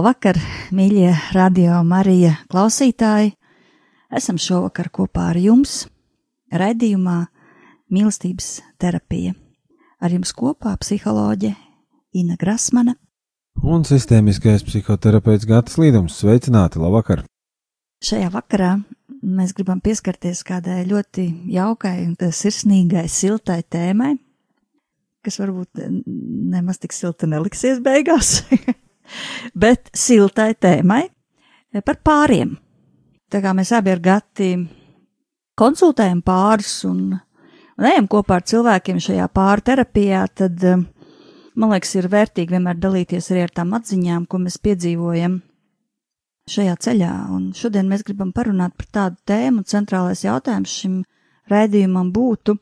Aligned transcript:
Labvakar, 0.00 0.38
mīļie 0.72 1.10
radio 1.36 1.82
Marija 1.84 2.30
klausītāji! 2.48 3.34
Esam 4.16 4.38
šovakar 4.40 4.88
kopā 4.88 5.26
ar 5.34 5.36
jums 5.36 5.74
raidījumā 6.48 7.16
Mīlestības 7.92 8.48
terapija. 8.80 9.34
Ar 10.00 10.16
jums 10.16 10.32
kopā 10.32 10.72
psiholoģe 10.80 11.52
Ina 12.16 12.40
Grasmana 12.40 12.96
un 13.60 13.84
sistēmiskais 13.84 14.64
psihoterapeits 14.64 15.44
Gatis 15.44 15.76
Līdums. 15.76 16.16
Sveicināti, 16.16 16.80
labvakar! 16.80 17.26
Šajā 18.00 18.32
vakarā 18.32 18.78
mēs 19.20 19.52
gribam 19.52 19.84
pieskarties 19.84 20.40
kādai 20.48 20.86
ļoti 20.88 21.28
jaukai, 21.60 21.98
sirsnīgai, 22.16 23.04
siltai 23.04 23.60
tēmai, 23.68 24.14
kas 25.20 25.42
varbūt 25.44 25.90
nemaz 26.56 26.80
tik 26.80 26.96
silta 26.96 27.28
neliksies 27.28 27.84
beigās. 27.84 28.38
bet 29.54 29.90
siltai 29.96 30.52
tēmai 30.54 31.04
par 31.84 32.00
pāriem. 32.04 32.56
Tā 33.30 33.40
kā 33.42 33.52
mēs 33.54 33.70
abi 33.76 33.92
ar 33.94 34.00
Gati 34.02 34.50
konsultējam 35.60 36.22
pāris 36.26 36.72
un, 36.88 37.12
un 37.78 37.90
ejam 37.90 38.08
kopā 38.10 38.40
ar 38.40 38.46
cilvēkiem 38.48 38.98
šajā 39.02 39.28
pārterapijā, 39.36 40.24
tad 40.34 40.64
man 41.54 41.74
liekas, 41.74 41.94
ir 41.98 42.10
vērtīgi 42.10 42.56
vienmēr 42.56 42.80
dalīties 42.80 43.30
arī 43.32 43.44
ar 43.46 43.54
tām 43.60 43.76
atziņām, 43.78 44.26
ko 44.26 44.40
mēs 44.42 44.58
piedzīvojam 44.64 45.38
šajā 46.50 46.76
ceļā. 46.86 47.12
Un 47.36 47.50
šodien 47.56 47.90
mēs 47.90 48.04
gribam 48.06 48.32
parunāt 48.34 48.74
par 48.78 48.90
tādu 48.98 49.20
tēmu, 49.30 49.62
un 49.62 49.68
centrālais 49.68 50.24
jautājums 50.24 50.74
šim 50.82 51.00
raidījumam 51.50 52.10
būtu, 52.14 52.56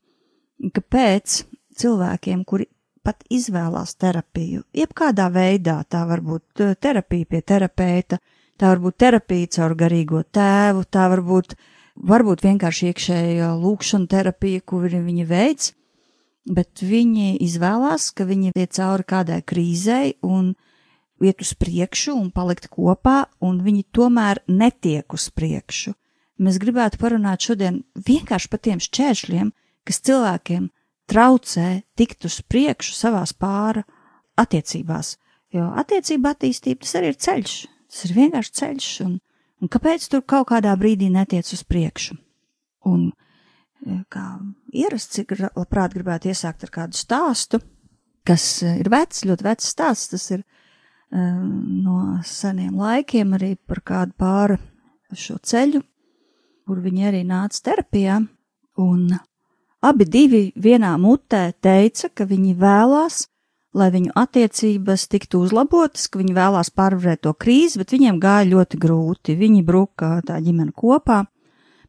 kāpēc 0.75 1.43
cilvēkiem, 1.79 2.45
kuri 2.49 2.69
pat 3.09 3.25
izvēlās 3.33 3.97
terapiju. 3.97 4.67
Jebkādā 4.77 5.31
veidā 5.33 5.81
tā 5.89 6.05
var 6.09 6.21
būt 6.25 6.61
eh, 6.61 6.75
terapija 6.77 7.31
pie 7.33 7.41
terapeita, 7.41 8.21
tā 8.61 8.75
var 8.75 8.85
būt 8.85 8.99
terapija 9.01 9.53
caur 9.57 9.75
garīgo 9.81 10.23
tēvu, 10.37 10.85
tā 10.93 11.09
var 11.15 11.25
būt, 11.25 11.57
varbūt 12.13 12.45
vienkārši 12.45 12.93
iekšēja 12.93 13.51
lūkšana 13.63 14.11
terapija, 14.13 14.61
ko 14.61 14.83
viņi 14.85 15.25
veids, 15.29 15.73
bet 16.49 16.85
viņi 16.85 17.39
izvēlās, 17.45 18.11
ka 18.13 18.29
viņi 18.29 18.53
iet 18.53 18.77
cauri 18.77 19.09
kādai 19.09 19.41
krīzei 19.41 20.19
un 20.23 20.53
iet 21.25 21.41
uz 21.43 21.55
priekšu 21.59 22.15
un 22.15 22.29
palikt 22.31 22.69
kopā, 22.69 23.25
un 23.41 23.63
viņi 23.65 23.89
tomēr 23.97 24.45
netiek 24.49 25.17
uz 25.17 25.31
priekšu. 25.35 25.97
Mēs 26.39 26.61
gribētu 26.63 27.01
parunāt 27.01 27.43
šodien 27.43 27.83
vienkārši 27.97 28.51
par 28.53 28.61
tiem 28.63 28.83
šķēršļiem, 28.85 29.49
kas 29.89 30.05
cilvēkiem 30.07 30.69
traucē 31.09 31.69
tikt 31.99 32.27
uz 32.29 32.41
priekšu 32.49 32.95
savās 32.97 33.33
pāra 33.33 33.85
attiecībās. 34.39 35.17
Jo 35.55 35.71
attiecība 35.81 36.35
attīstība 36.35 36.85
tas 36.85 36.97
arī 36.99 37.13
ir 37.13 37.19
ceļš, 37.25 37.55
tas 37.89 38.05
ir 38.05 38.15
vienkārši 38.19 38.55
ceļš, 38.61 38.89
un, 39.07 39.15
un 39.63 39.73
kāpēc 39.73 40.05
tur 40.13 40.25
kaut 40.29 40.51
kādā 40.53 40.75
brīdī 40.81 41.09
netiec 41.13 41.49
uz 41.57 41.65
priekšu? 41.65 42.19
Un, 42.89 43.09
e, 43.81 44.03
kā 44.13 44.27
ierasts, 44.77 45.17
cik 45.17 45.35
labprāt 45.41 45.97
gribētu 45.97 46.31
iesākt 46.33 46.69
ar 46.69 46.75
kādu 46.75 47.01
stāstu, 47.01 47.63
kas 48.29 48.45
e, 48.63 48.77
ir 48.83 48.93
vecs, 48.93 49.25
ļoti 49.29 49.49
vecs 49.49 49.73
stāsts, 49.73 50.13
tas 50.13 50.29
ir 50.37 50.45
um, 50.45 51.49
no 51.85 51.99
seniem 52.29 52.77
laikiem 52.77 53.33
arī 53.39 53.55
par 53.57 53.81
kādu 53.81 54.17
pāri 54.21 54.61
šo 55.17 55.39
ceļu, 55.41 55.81
kur 56.69 56.85
viņi 56.85 57.09
arī 57.09 57.25
nāca 57.25 57.71
terapijā, 57.71 58.21
un 58.85 59.09
Abi 59.79 60.09
divi 60.11 60.49
vienā 60.59 60.97
mutē 60.99 61.53
teica, 61.63 62.09
ka 62.11 62.25
viņi 62.27 62.57
vēlās, 62.59 63.29
lai 63.79 63.87
viņu 63.95 64.11
attiecības 64.19 65.05
tiktu 65.13 65.45
uzlabotas, 65.47 66.09
ka 66.11 66.19
viņi 66.19 66.35
vēlās 66.35 66.73
pārvarēt 66.75 67.23
to 67.23 67.33
krīzi, 67.39 67.79
bet 67.79 67.95
viņiem 67.95 68.19
gāja 68.19 68.49
ļoti 68.51 68.81
grūti. 68.83 69.37
Viņi 69.39 69.63
bruka 69.63 70.17
tā 70.27 70.41
ģimene 70.43 70.75
kopā, 70.75 71.21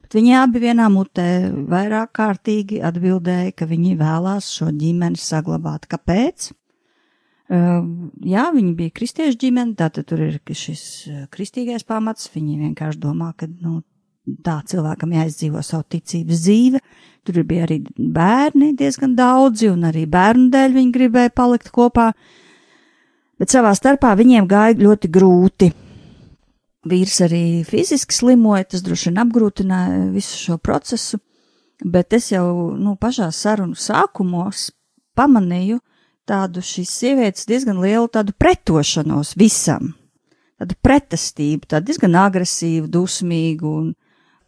bet 0.04 0.20
viņi 0.20 0.38
abi 0.38 0.62
vienā 0.68 0.86
mutē 0.94 1.28
vairāk 1.50 2.14
kārtīgi 2.20 2.84
atbildēja, 2.86 3.58
ka 3.58 3.66
viņi 3.66 3.98
vēlās 3.98 4.54
šo 4.54 4.70
ģimeni 4.70 5.18
saglabāt. 5.18 5.90
Kāpēc? 5.90 6.52
Uh, 7.50 7.82
jā, 8.22 8.52
viņi 8.54 8.76
bija 8.78 8.94
kristiešu 8.94 9.42
ģimene, 9.48 9.74
tātad 9.74 10.06
tur 10.06 10.22
ir 10.28 10.38
šis 10.46 10.84
kristīgais 11.34 11.90
pamats. 11.90 12.30
Viņi 12.36 12.60
vienkārši 12.68 13.02
domā, 13.02 13.34
ka 13.34 13.50
nu, 13.50 13.80
tā 14.46 14.60
cilvēkam 14.70 15.18
jāizdzīvo 15.18 15.64
savu 15.66 15.90
ticības 15.96 16.44
dzīve. 16.46 16.82
Tur 17.30 17.44
bija 17.46 17.68
arī 17.68 17.84
bērni 17.94 18.72
diezgan 18.74 19.12
daudzi, 19.14 19.68
un 19.70 19.84
arī 19.86 20.08
bērnu 20.10 20.48
dēļ 20.50 20.72
viņi 20.74 20.94
gribēja 20.96 21.30
palikt 21.38 21.68
kopā. 21.76 22.08
Bet 23.38 23.54
savā 23.54 23.76
starpā 23.78 24.16
viņiem 24.18 24.48
gāja 24.50 24.80
ļoti 24.80 25.12
grūti. 25.14 25.70
Vīrs 26.90 27.20
arī 27.28 27.44
fiziski 27.70 28.18
slimoja, 28.18 28.66
tas 28.72 28.82
droši 28.82 29.12
vien 29.12 29.22
apgrūtināja 29.22 30.08
visu 30.16 30.40
šo 30.40 30.58
procesu, 30.58 31.20
bet 31.86 32.18
es 32.18 32.32
jau 32.32 32.74
nu, 32.74 32.96
pašā 32.98 33.30
sarunu 33.36 33.78
sākumos 33.78 34.72
pamanīju 35.14 35.78
tādu 36.26 36.66
šīs 36.66 36.98
sievietes 37.04 37.46
diezgan 37.46 37.78
lielu 37.84 38.10
tādu 38.10 38.34
pretošanos 38.34 39.36
visam, 39.38 39.94
tādu 40.58 40.82
pretestību, 40.82 41.70
tādu 41.70 41.92
diezgan 41.92 42.18
agresīvu, 42.26 42.90
dusmīgu 42.90 43.76
un 43.84 43.94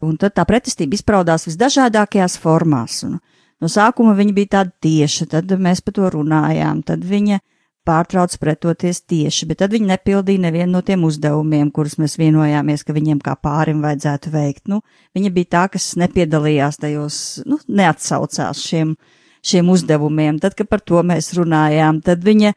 Un 0.02 0.16
tad 0.18 0.34
tā 0.34 0.44
pretestība 0.48 0.96
izpaudās 0.98 1.46
visdažādākajās 1.46 2.34
formās. 2.42 3.02
Un 3.06 3.18
no 3.62 3.70
sākuma 3.70 4.16
viņa 4.18 4.34
bija 4.34 4.54
tāda 4.58 4.74
tieša, 4.82 5.28
tad 5.36 5.52
mēs 5.62 5.82
par 5.86 5.94
to 5.98 6.10
runājām, 6.10 6.82
tad 6.86 7.04
viņa 7.06 7.38
pārtrauc 7.86 8.34
pretoties 8.38 9.02
tieši, 9.10 9.46
bet 9.50 9.60
tad 9.62 9.72
viņi 9.74 9.90
nepildīja 9.90 10.44
nevienu 10.44 10.76
no 10.76 10.82
tiem 10.86 11.02
uzdevumiem, 11.06 11.70
kurus 11.74 11.96
mēs 11.98 12.14
vienojāmies, 12.18 12.84
ka 12.86 12.94
viņiem 12.94 13.22
kā 13.22 13.34
pārim 13.42 13.82
vajadzētu 13.82 14.30
veikt. 14.34 14.68
Nu, 14.70 14.82
viņa 15.16 15.32
bija 15.34 15.50
tā, 15.56 15.64
kas 15.74 15.92
nepiedalījās 15.98 16.78
tajos, 16.82 17.16
nu, 17.46 17.58
neatsaucās 17.66 18.62
šiem, 18.62 18.94
šiem 19.42 19.70
uzdevumiem. 19.74 20.38
Tad, 20.42 20.54
kad 20.58 20.70
par 20.70 20.82
to 20.86 21.02
mēs 21.06 21.32
runājām, 21.38 22.02
tad 22.06 22.22
viņa 22.26 22.54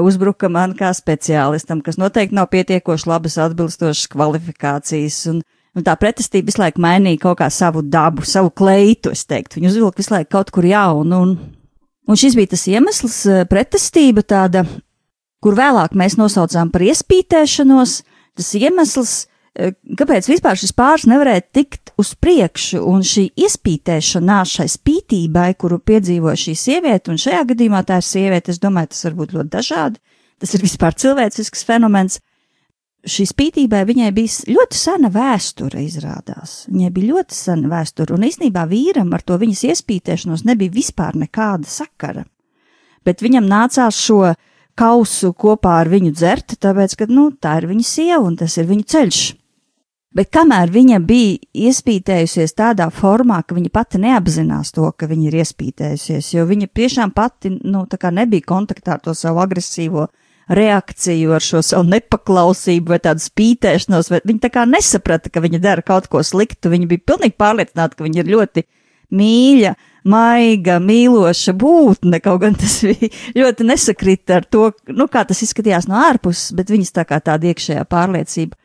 uzbruka 0.00 0.48
man 0.52 0.76
kā 0.78 0.92
speciālistam, 0.96 1.84
kas 1.84 2.00
noteikti 2.00 2.36
nav 2.38 2.48
pietiekoši 2.52 3.10
labas 3.12 3.36
atbilstošas 3.44 4.08
kvalifikācijas. 4.12 5.26
Un, 5.34 5.42
Un 5.72 5.84
tā 5.86 5.94
pretestība 5.96 6.50
visu 6.50 6.60
laiku 6.60 6.82
mainīja 6.84 7.22
kaut 7.22 7.38
kā 7.40 7.48
savu 7.52 7.80
dabu, 7.80 8.26
savu 8.28 8.50
kleitu, 8.52 9.12
es 9.14 9.24
teiktu. 9.24 9.56
Viņu 9.56 9.70
uzvilka 9.70 10.02
visu 10.02 10.12
laiku 10.12 10.34
kaut 10.34 10.50
kur 10.52 10.66
jaunu. 10.68 11.20
Un, 11.24 11.36
un 12.08 12.18
šis 12.20 12.36
bija 12.36 12.52
tas 12.52 12.66
iemesls, 12.68 13.20
eh, 13.24 13.44
pretestība 13.48 14.20
tāda, 14.20 14.66
kur 15.42 15.56
vēlāk 15.56 15.96
mēs 15.96 16.18
nosaucām 16.20 16.68
par 16.72 16.84
iespītēšanos, 16.84 17.94
tas 18.36 18.50
iemesls, 18.60 19.14
eh, 19.56 19.72
kāpēc 19.96 20.28
vispār 20.28 20.60
šis 20.60 20.74
pāris 20.76 21.08
nevarēja 21.08 21.46
tikt 21.56 21.94
uz 21.96 22.12
priekšu, 22.20 22.82
un 22.92 23.00
šī 23.00 23.30
iespītēšanās 23.32 24.52
šai 24.58 24.68
spītībai, 24.76 25.54
kuru 25.56 25.80
piedzīvoja 25.80 26.36
šī 26.36 26.54
sieviete, 26.66 27.08
un 27.08 27.16
šajā 27.16 27.46
gadījumā 27.48 27.80
tā 27.88 27.96
ir 28.02 28.04
sieviete, 28.04 28.52
es 28.52 28.60
domāju, 28.60 28.92
tas 28.92 29.08
var 29.08 29.16
būt 29.22 29.32
ļoti 29.38 29.54
dažādi, 29.56 29.96
tas 30.38 30.52
ir 30.52 30.60
vispār 30.60 30.92
cilvēcisks 31.00 31.64
fenomens, 31.64 32.20
šī 33.08 33.26
spītībai 33.30 33.82
viņai 33.88 34.10
bija 34.14 34.54
ļoti 34.54 34.78
sena 34.78 35.10
vēsture, 35.12 35.82
izrādās. 35.82 36.62
Viņai 36.70 36.90
bija 36.94 37.16
ļoti 37.16 37.36
sena 37.36 37.70
vēsture, 37.72 38.14
un 38.14 38.26
īstenībā 38.28 38.64
vīram 38.70 39.10
ar 39.14 39.24
to 39.26 39.38
viņas 39.40 39.66
iespītēšanos 39.72 40.46
nebija 40.48 40.74
vispār 40.74 41.18
nekāda 41.18 41.68
sakara. 41.68 42.24
Bet 43.02 43.22
viņam 43.24 43.48
nācās 43.50 43.98
šo 43.98 44.34
kausu 44.78 45.32
kopā 45.34 45.80
ar 45.82 45.90
viņu 45.92 46.14
dzert, 46.14 46.56
tāpēc, 46.62 46.96
ka, 46.96 47.08
nu, 47.10 47.30
tā 47.34 47.58
ir 47.60 47.68
viņa 47.72 47.86
sieva 47.86 48.22
un 48.24 48.38
tas 48.40 48.56
ir 48.58 48.68
viņa 48.70 48.90
ceļš. 48.94 49.22
Bet 50.12 50.28
kamēr 50.28 50.68
viņa 50.68 50.98
bija 51.08 51.38
iespītējusies 51.70 52.52
tādā 52.52 52.90
formā, 52.92 53.38
ka 53.48 53.56
viņa 53.56 53.70
pati 53.72 54.00
neapzinās 54.02 54.74
to, 54.76 54.90
ka 54.92 55.08
viņa 55.08 55.30
ir 55.30 55.38
iespītējusies, 55.40 56.34
jo 56.34 56.44
viņa 56.48 56.68
tiešām 56.68 57.14
pati, 57.16 57.54
nu, 57.64 57.86
nebija 57.88 58.44
kontaktā 58.46 58.98
ar 58.98 59.00
to 59.00 59.14
savu 59.16 59.40
agresīvo 59.40 60.10
reakciju, 60.48 61.32
ar 61.36 61.44
šo 61.44 61.62
savu 61.64 61.86
nepaklausību 61.90 62.94
vai 62.94 63.00
tādu 63.02 63.22
spītēšanos, 63.22 64.10
vai 64.12 64.22
viņa 64.26 64.46
tā 64.46 64.52
kā 64.54 64.66
nesaprata, 64.68 65.30
ka 65.32 65.42
viņa 65.44 65.62
dara 65.62 65.84
kaut 65.86 66.08
ko 66.12 66.22
sliktu, 66.26 66.72
viņa 66.72 66.88
bija 66.90 67.06
pilnīgi 67.12 67.38
pārliecināta, 67.38 67.98
ka 67.98 68.06
viņa 68.06 68.22
ir 68.22 68.32
ļoti 68.34 68.64
mīļa, 69.12 69.74
maiga, 70.08 70.78
mīloša 70.82 71.54
būtne, 71.58 72.18
kaut 72.24 72.42
gan 72.42 72.56
tas 72.58 72.80
bija 72.86 73.12
ļoti 73.42 73.68
nesakrita 73.68 74.40
ar 74.40 74.48
to, 74.48 74.70
nu, 74.90 75.06
kā 75.12 75.24
tas 75.28 75.44
izskatījās 75.44 75.88
no 75.90 76.00
ārpuses, 76.02 76.50
bet 76.56 76.72
viņas 76.72 76.96
tā 76.96 77.06
kā 77.08 77.20
tāda 77.22 77.52
iekšējā 77.52 77.86
pārliecība. 77.90 78.58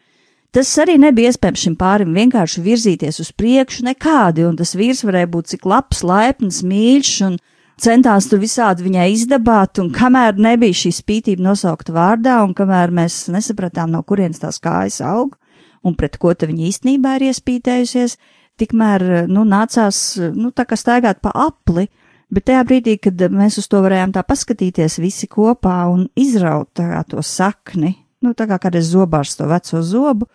Tas 0.55 0.71
arī 0.81 0.95
nebija 0.97 1.29
iespējams 1.29 1.63
šim 1.67 1.75
pārim 1.77 2.15
vienkārši 2.15 2.63
virzīties 2.65 3.19
uz 3.21 3.33
priekšu 3.35 3.83
nekādi, 3.85 4.45
un 4.47 4.55
tas 4.57 4.71
vīrs 4.79 5.03
varēja 5.05 5.29
būt 5.29 5.51
cik 5.51 5.67
labs, 5.67 6.01
laipns, 6.07 6.63
mīļš 6.65 7.11
un 7.27 7.35
centās 7.81 8.27
tur 8.29 8.41
visādi 8.41 8.85
viņai 8.87 9.07
izdabāt, 9.13 9.81
un 9.81 9.91
kamēr 9.93 10.39
nebija 10.41 10.75
šī 10.81 10.93
spītība 10.97 11.45
nosaukta 11.45 11.93
vārdā, 11.95 12.39
un 12.45 12.55
kamēr 12.57 12.93
mēs 12.93 13.27
nesapratām, 13.33 13.91
no 13.93 14.03
kurienes 14.07 14.41
tās 14.41 14.59
kājas 14.63 14.99
aug, 15.05 15.37
un 15.85 15.95
pret 15.97 16.17
ko 16.21 16.33
ta 16.33 16.49
viņa 16.49 16.67
īstenībā 16.71 17.17
ir 17.17 17.29
iespītējusies, 17.29 18.17
tikmēr, 18.57 19.27
nu, 19.29 19.45
nācās, 19.47 20.01
nu, 20.33 20.51
tā 20.55 20.65
kā 20.67 20.77
staigāt 20.79 21.21
pa 21.21 21.31
apli, 21.47 21.87
bet 22.33 22.47
tajā 22.49 22.63
brīdī, 22.67 22.97
kad 23.01 23.21
mēs 23.31 23.59
uz 23.61 23.69
to 23.71 23.83
varējām 23.85 24.15
tā 24.15 24.25
paskatīties 24.27 24.97
visi 25.03 25.29
kopā 25.31 25.79
un 25.91 26.07
izraut 26.17 26.73
tā 26.77 27.03
to 27.07 27.21
sakni, 27.23 27.93
nu, 28.25 28.33
tā 28.33 28.49
kā 28.49 28.57
kādreiz 28.61 28.89
zobārs 28.89 29.37
to 29.37 29.47
veco 29.47 29.83
zobu, 29.85 30.27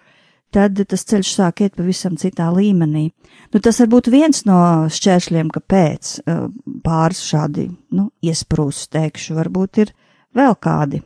tad 0.52 0.80
tas 0.88 1.04
ceļš 1.08 1.32
sāk 1.36 1.64
iet 1.64 1.76
pavisam 1.78 2.16
citā 2.20 2.48
līmenī. 2.54 3.08
Nu, 3.52 3.60
tas 3.60 3.80
var 3.82 3.90
būt 3.92 4.10
viens 4.12 4.44
no 4.48 4.60
šķēršļiem, 4.92 5.52
kāpēc 5.56 6.14
uh, 6.22 6.46
pāris 6.84 7.22
šādi 7.26 7.68
nu, 7.96 8.10
iesprūst, 8.24 8.90
teikšu, 8.94 9.36
varbūt 9.40 9.84
ir 9.84 9.94
vēl 10.36 10.56
kādi 10.62 11.02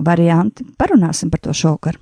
varianti. 0.00 0.68
Parunāsim 0.78 1.32
par 1.32 1.44
to 1.44 1.56
šovakar. 1.56 2.00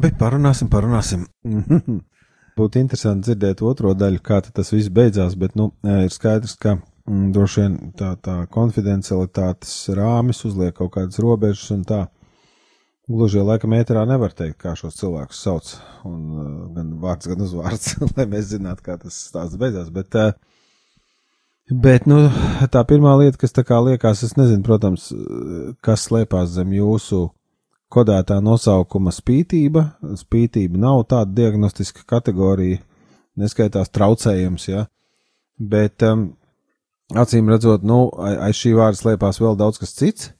Labi, 0.00 0.14
parunāsim, 0.16 0.68
parunāsim. 0.72 1.26
Būtu 2.56 2.80
interesanti 2.80 3.26
dzirdēt 3.26 3.60
otro 3.68 3.90
daļu, 3.92 4.22
kā 4.24 4.38
tas 4.46 4.70
viss 4.72 4.88
beidzās, 4.96 5.34
bet 5.36 5.58
nu, 5.60 5.66
ir 5.84 6.08
skaidrs, 6.08 6.54
ka 6.56 6.78
mm, 6.78 7.26
droši 7.34 7.60
vien 7.60 7.74
tā, 7.98 8.14
tā 8.24 8.38
konfidencialitātes 8.48 9.74
rāmis 9.98 10.40
uzliek 10.48 10.72
kaut 10.78 10.94
kādas 10.94 11.20
robežas 11.20 11.66
un 11.74 11.82
tā. 11.84 11.98
Gluži 13.12 13.44
laikam 13.44 13.74
ēterā 13.76 14.06
nevar 14.08 14.32
teikt, 14.38 14.56
kā 14.62 14.72
šos 14.78 14.96
cilvēkus 15.02 15.42
sauc, 15.44 15.68
un 16.08 16.22
uh, 16.32 16.46
gan 16.78 16.94
vārds, 17.02 17.28
gan 17.28 17.44
uzvārds, 17.44 17.98
lai 18.16 18.26
mēs 18.30 18.54
zinātu, 18.54 18.86
kā 18.86 18.96
tas 19.02 19.18
stāsts 19.26 19.60
beidzās. 19.60 19.92
Bet 19.92 20.16
uh, 20.16 20.32
Bet, 21.68 22.08
nu, 22.08 22.22
tā 22.72 22.80
pirmā 22.88 23.12
lieta, 23.20 23.36
kas 23.44 23.52
tā 23.52 23.62
kā 23.68 23.76
liekas, 23.84 24.24
es 24.24 24.32
nezinu, 24.40 24.64
protams, 24.66 25.10
kas 25.84 26.08
slēpās 26.08 26.56
zem 26.56 26.72
jūsu 26.74 27.28
kodētā 27.92 28.38
nosaukuma 28.44 29.12
spītība. 29.14 29.84
Spītība 30.18 30.80
nav 30.80 31.04
tāda 31.10 31.32
diagnostiska 31.36 32.06
kategorija, 32.08 32.80
neskaitās 33.40 33.92
traucējums, 33.94 34.68
ja. 34.70 34.84
Bet, 35.60 36.02
um, 36.06 36.30
acīm 37.14 37.50
redzot, 37.52 37.84
nu, 37.86 38.06
aiz 38.18 38.60
šī 38.60 38.74
vārda 38.78 39.00
slēpās 39.00 39.40
vēl 39.42 39.58
daudz 39.60 39.80
kas 39.82 39.96
cits. 39.96 40.30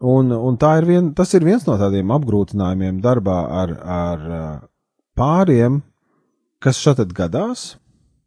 Un, 0.00 0.30
un 0.32 0.58
ir 0.60 0.84
vien, 0.84 1.12
tas 1.16 1.32
ir 1.34 1.44
viens 1.44 1.64
no 1.66 1.78
tādiem 1.80 2.10
apgrūtinājumiem 2.12 3.00
darbā 3.00 3.36
ar, 3.62 3.70
ar 3.80 4.24
pāriem, 5.16 5.80
kas 6.60 6.80
šādi 6.82 7.16
gadās, 7.16 7.76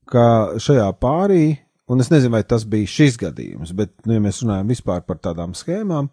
ka 0.09 0.57
šajā 0.57 0.87
pārī 0.97 1.59
un 1.89 1.99
es 1.99 2.11
nezinu, 2.13 2.33
vai 2.37 2.43
tas 2.45 2.65
bija 2.69 2.89
šis 2.89 3.17
gadījums, 3.19 3.73
bet, 3.75 3.91
nu, 4.05 4.15
ja 4.15 4.23
mēs 4.23 4.43
runājam 4.43 4.69
vispār 4.69 5.01
par 5.07 5.19
tādām 5.23 5.55
schēmām, 5.57 6.11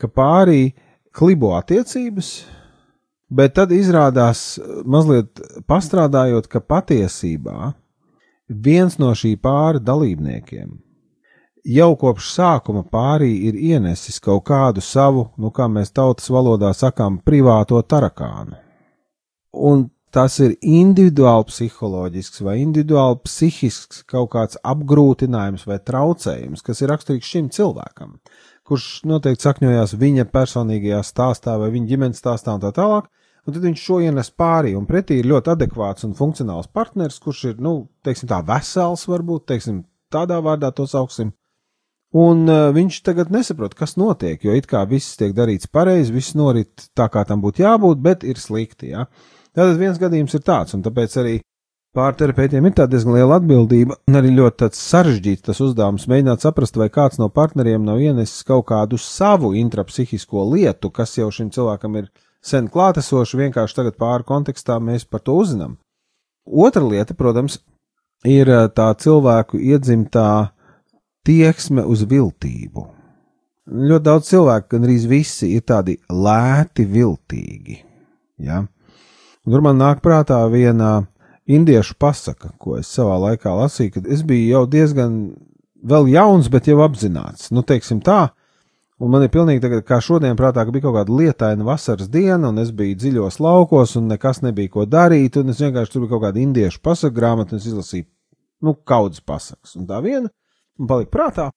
ka 0.00 0.08
pārī 0.08 0.72
klibo 1.16 1.52
attiecības, 1.58 2.30
bet 3.32 3.56
tad 3.58 3.72
izrādās, 3.72 4.60
mazliet 4.84 5.40
pastrādājot, 5.68 6.48
ka 6.48 6.60
patiesībā 6.60 7.72
viens 8.48 8.98
no 9.00 9.12
šī 9.16 9.36
pāra 9.40 9.80
dalībniekiem 9.80 10.72
jau 11.64 11.94
kopš 11.98 12.32
sākuma 12.34 12.82
pārī 12.90 13.32
ir 13.48 13.56
ienesis 13.56 14.20
kaut 14.22 14.44
kādu 14.50 14.82
savu, 14.82 15.28
nu, 15.38 15.50
kā 15.54 15.68
mēs 15.70 15.94
tautas 15.94 16.30
valodā 16.30 16.72
sakām, 16.74 17.20
privāto 17.22 17.80
tarakānu. 17.82 18.58
Un 19.52 19.88
tas 20.12 20.38
ir 20.42 20.56
individuāli 20.60 21.48
psiholoģisks 21.48 22.42
vai 22.44 22.58
individuāli 22.62 23.20
psihisks 23.24 24.02
kaut 24.08 24.32
kāds 24.34 24.58
apgrūtinājums 24.64 25.66
vai 25.68 25.78
traucējums, 25.78 26.64
kas 26.64 26.82
ir 26.82 26.92
raksturīgs 26.92 27.30
šim 27.30 27.50
cilvēkam, 27.52 28.18
kurš 28.68 28.86
noteikti 29.08 29.46
sakņojās 29.48 29.96
viņa 29.98 30.28
personīgajā 30.32 31.02
stāstā 31.06 31.58
vai 31.60 31.72
viņa 31.74 31.90
ģimenes 31.90 32.22
stāstā 32.22 32.54
un 32.56 32.62
tā 32.62 32.72
tālāk. 32.76 33.10
Un 33.42 33.56
tad 33.56 33.64
viņš 33.66 33.80
šo 33.82 33.96
ienes 34.04 34.28
pāri, 34.38 34.76
un 34.78 34.84
pretī 34.86 35.16
ir 35.18 35.26
ļoti 35.26 35.50
adekvāts 35.56 36.06
un 36.06 36.12
funkcionāls 36.14 36.68
partneris, 36.70 37.18
kurš 37.18 37.40
ir, 37.48 37.56
nu, 37.58 37.88
teiksim, 38.06 38.28
tā 38.30 38.38
vesels, 38.46 39.02
varbūt, 39.10 39.48
teiksim, 39.50 39.80
tādā 40.14 40.38
vārdā 40.44 40.70
to 40.70 40.86
sauksim. 40.86 41.32
Un 42.12 42.44
uh, 42.46 42.68
viņš 42.76 43.00
tagad 43.08 43.32
nesaprot, 43.34 43.74
kas 43.74 43.96
notiek, 43.98 44.42
jo 44.44 44.54
it 44.54 44.68
kā 44.70 44.84
viss 44.86 45.16
tiek 45.18 45.32
darīts 45.34 45.66
pareizi, 45.66 46.12
viss 46.14 46.36
norit 46.38 46.86
tā, 46.94 47.08
kā 47.10 47.24
tam 47.26 47.42
būtu 47.42 47.64
jābūt, 47.64 48.02
bet 48.04 48.26
ir 48.28 48.38
slikti. 48.38 48.92
Ja? 48.92 49.06
Tātad 49.56 49.80
viens 49.80 49.98
gadījums 49.98 50.36
ir 50.36 50.44
tāds, 50.44 50.76
un 50.76 50.84
tāpēc 50.84 51.16
arī 51.18 51.38
pārterapeitiem 51.96 52.66
ir 52.66 52.74
diezgan 52.76 53.16
liela 53.16 53.36
atbildība, 53.40 53.98
un 54.08 54.16
arī 54.16 54.32
ļoti 54.36 54.70
sarežģīts 54.76 55.44
tas 55.48 55.60
uzdevums 55.60 56.08
mēģināt 56.08 56.44
saprast, 56.44 56.76
vai 56.80 56.88
kāds 56.92 57.20
no 57.20 57.28
partneriem 57.28 57.84
nav 57.84 58.00
ienesis 58.00 58.44
kaut 58.48 58.66
kādu 58.70 58.98
savu 59.00 59.52
intrapsihisko 59.58 60.46
lietu, 60.54 60.90
kas 60.90 61.18
jau 61.18 61.28
šim 61.30 61.50
cilvēkam 61.52 62.00
ir 62.00 62.08
sen 62.42 62.70
klātesoši, 62.72 63.44
vienkārši 63.44 63.78
tagad 63.78 63.98
pāri 64.00 64.26
kontekstā 64.28 64.80
mēs 64.80 65.04
par 65.04 65.20
to 65.20 65.36
uzzinām. 65.42 65.76
Otra 66.46 66.82
lieta, 66.82 67.14
protams, 67.14 67.60
ir 68.26 68.48
eh, 68.48 68.66
tā 68.72 68.88
cilvēku 68.98 69.60
iedzimtā 69.60 70.50
tieksme 71.26 71.84
uz 71.86 72.02
viltību. 72.08 72.88
Ļoti 73.72 74.04
daudz 74.08 74.26
cilvēku, 74.32 74.72
gan 74.74 74.88
arī 74.88 74.96
visi, 75.06 75.52
ir 75.54 75.62
tādi 75.68 75.94
lēti 76.10 76.86
viltīgi. 76.88 77.76
Ja? 78.42 78.64
Un 79.46 79.54
tur 79.54 79.62
man 79.62 79.78
nāk 79.78 80.02
prātā 80.02 80.40
viena 80.50 81.04
indiešu 81.46 81.96
pasaka, 81.98 82.52
ko 82.58 82.76
es 82.78 82.90
savā 82.92 83.16
laikā 83.28 83.52
lasīju, 83.56 83.96
kad 83.96 84.06
es 84.06 84.22
biju 84.26 84.50
jau 84.52 84.62
diezgan 84.70 85.16
vēl 85.82 86.08
jauns, 86.12 86.50
bet 86.52 86.68
jau 86.70 86.78
apzināts. 86.84 87.50
Nu, 87.54 87.64
teiksim 87.66 88.00
tā, 88.04 88.30
un 89.02 89.10
man 89.10 89.24
ir 89.26 89.32
pilnīgi 89.34 89.62
tagad, 89.64 89.84
kā 89.86 89.98
šodien 90.04 90.38
prātā, 90.38 90.64
ka 90.64 90.74
bija 90.74 90.86
kaut 90.86 91.00
kāda 91.00 91.16
lietaina 91.18 91.66
vasaras 91.66 92.10
diena, 92.12 92.52
un 92.52 92.62
es 92.62 92.70
biju 92.74 92.98
dziļos 93.00 93.40
laukos, 93.42 93.96
un 93.98 94.12
nekas 94.12 94.42
nebija 94.46 94.70
ko 94.76 94.86
darīt, 94.86 95.40
un 95.40 95.50
es 95.54 95.62
vienkārši 95.62 95.94
tur 95.94 96.04
bija 96.04 96.14
kaut 96.14 96.26
kāda 96.28 96.42
indiešu 96.42 96.82
pasaka 96.82 97.16
grāmata, 97.16 97.56
un 97.56 97.62
es 97.62 97.66
izlasīju, 97.70 98.06
nu, 98.62 98.76
kaudzes 98.86 99.24
pasakas. 99.26 99.74
Un 99.80 99.88
tā 99.90 99.98
viena 100.04 100.30
man 100.78 100.90
palika 100.94 101.12
prātā, 101.16 101.50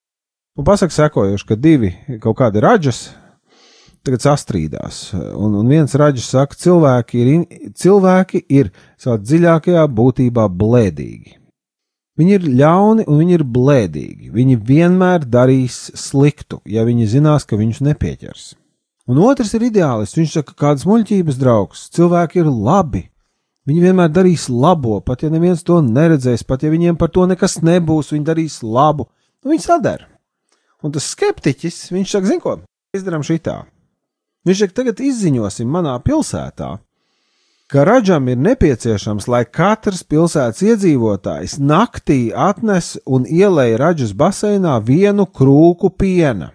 un 0.57 0.65
pasaka 0.67 0.95
sekojuši, 0.95 1.47
ka 1.51 1.59
divi 1.59 1.93
kaut 2.23 2.39
kādi 2.41 2.63
raģas, 2.65 3.05
tagad 4.05 4.25
sastrīdās. 4.25 4.99
Un, 5.15 5.55
un 5.59 5.71
viens 5.71 5.95
raģis 5.97 6.27
saka, 6.35 6.57
cilvēki 6.59 7.23
ir, 7.23 7.31
cilvēki 7.77 8.43
ir 8.53 8.69
savā 9.01 9.17
dziļākajā 9.23 9.87
būtībā 9.97 10.45
blēdīgi. 10.61 11.39
Viņi 12.15 12.37
ir 12.37 12.45
ļauni 12.61 13.05
un 13.11 13.17
viņi 13.19 13.35
ir 13.35 13.43
blēdīgi. 13.57 14.29
Viņi 14.31 14.59
vienmēr 14.63 15.25
darīs 15.27 15.89
sliktu, 15.99 16.61
ja 16.63 16.85
viņi 16.87 17.09
zinās, 17.11 17.43
ka 17.43 17.59
viņus 17.59 17.81
nepieķers. 17.83 18.45
Un 19.11 19.19
otrs 19.21 19.51
ir 19.57 19.67
ideālists. 19.67 20.17
Viņš 20.17 20.37
saka, 20.39 20.55
kādas 20.57 20.87
muļķības 20.87 21.41
draugs, 21.41 21.89
cilvēki 21.93 22.41
ir 22.41 22.49
labi. 22.49 23.03
Viņi 23.65 23.81
vienmēr 23.81 24.11
darīs 24.13 24.45
labo, 24.49 24.99
pat 25.01 25.25
ja 25.25 25.29
neviens 25.33 25.65
to 25.65 25.79
neredzēs, 25.81 26.45
pat 26.45 26.63
ja 26.63 26.69
viņiem 26.69 26.97
par 27.01 27.09
to 27.13 27.25
nekas 27.25 27.59
nebūs, 27.65 28.13
viņi 28.13 28.27
darīs 28.27 28.59
labu. 28.63 29.09
Un 29.43 29.55
viņi 29.55 29.65
sadara. 29.65 30.07
Un 30.85 30.93
tas 30.93 31.07
skeptiķis, 31.15 31.87
viņš 31.91 32.13
saka, 32.13 32.29
zin 32.29 32.41
ko, 32.43 32.59
izdarām 32.93 33.25
šitā. 33.25 33.63
Viņš 34.45 34.61
saka, 34.61 34.75
tagad 34.77 34.99
izziņosim 35.01 35.69
manā 35.73 35.95
pilsētā, 36.05 36.75
ka 37.71 37.85
ražam 37.87 38.27
ir 38.29 38.37
nepieciešams, 38.37 39.25
lai 39.31 39.41
katrs 39.49 40.03
pilsētas 40.05 40.61
iedzīvotājs 40.61 41.57
naktī 41.57 42.29
atnes 42.29 42.93
un 43.09 43.25
ielēj 43.25 43.77
ražas 43.81 44.13
baseinā 44.13 44.77
vienu 44.85 45.25
krūku 45.25 45.89
piena. 45.97 46.51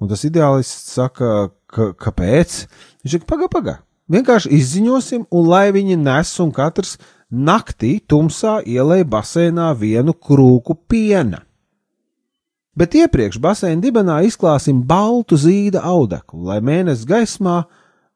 Un 0.00 0.08
tas 0.08 0.24
ideālists 0.24 0.96
saka, 0.96 1.50
ka, 1.68 1.92
kāpēc? 2.00 2.62
Viņš 3.04 3.18
saka, 3.18 3.28
paga, 3.28 3.50
paga. 3.52 3.78
Vienkārši 4.12 4.52
izziņosim, 4.56 5.28
un 5.32 5.48
lai 5.48 5.68
viņi 5.72 6.00
nes 6.00 6.32
un 6.40 6.50
katrs 6.52 6.96
naktī 7.28 7.98
tumsā 8.08 8.58
ielēj 8.64 9.04
baseinā 9.08 9.70
vienu 9.76 10.16
krūku 10.16 10.76
piena 10.88 11.44
bet 12.78 12.94
iepriekš 12.98 13.38
baseina 13.42 13.80
dibenā 13.82 14.20
izklāsim 14.26 14.82
baltu 14.86 15.38
zīda 15.40 15.84
audeklu, 15.86 16.44
lai 16.48 16.60
mēnesis 16.64 17.06
gaismā 17.08 17.62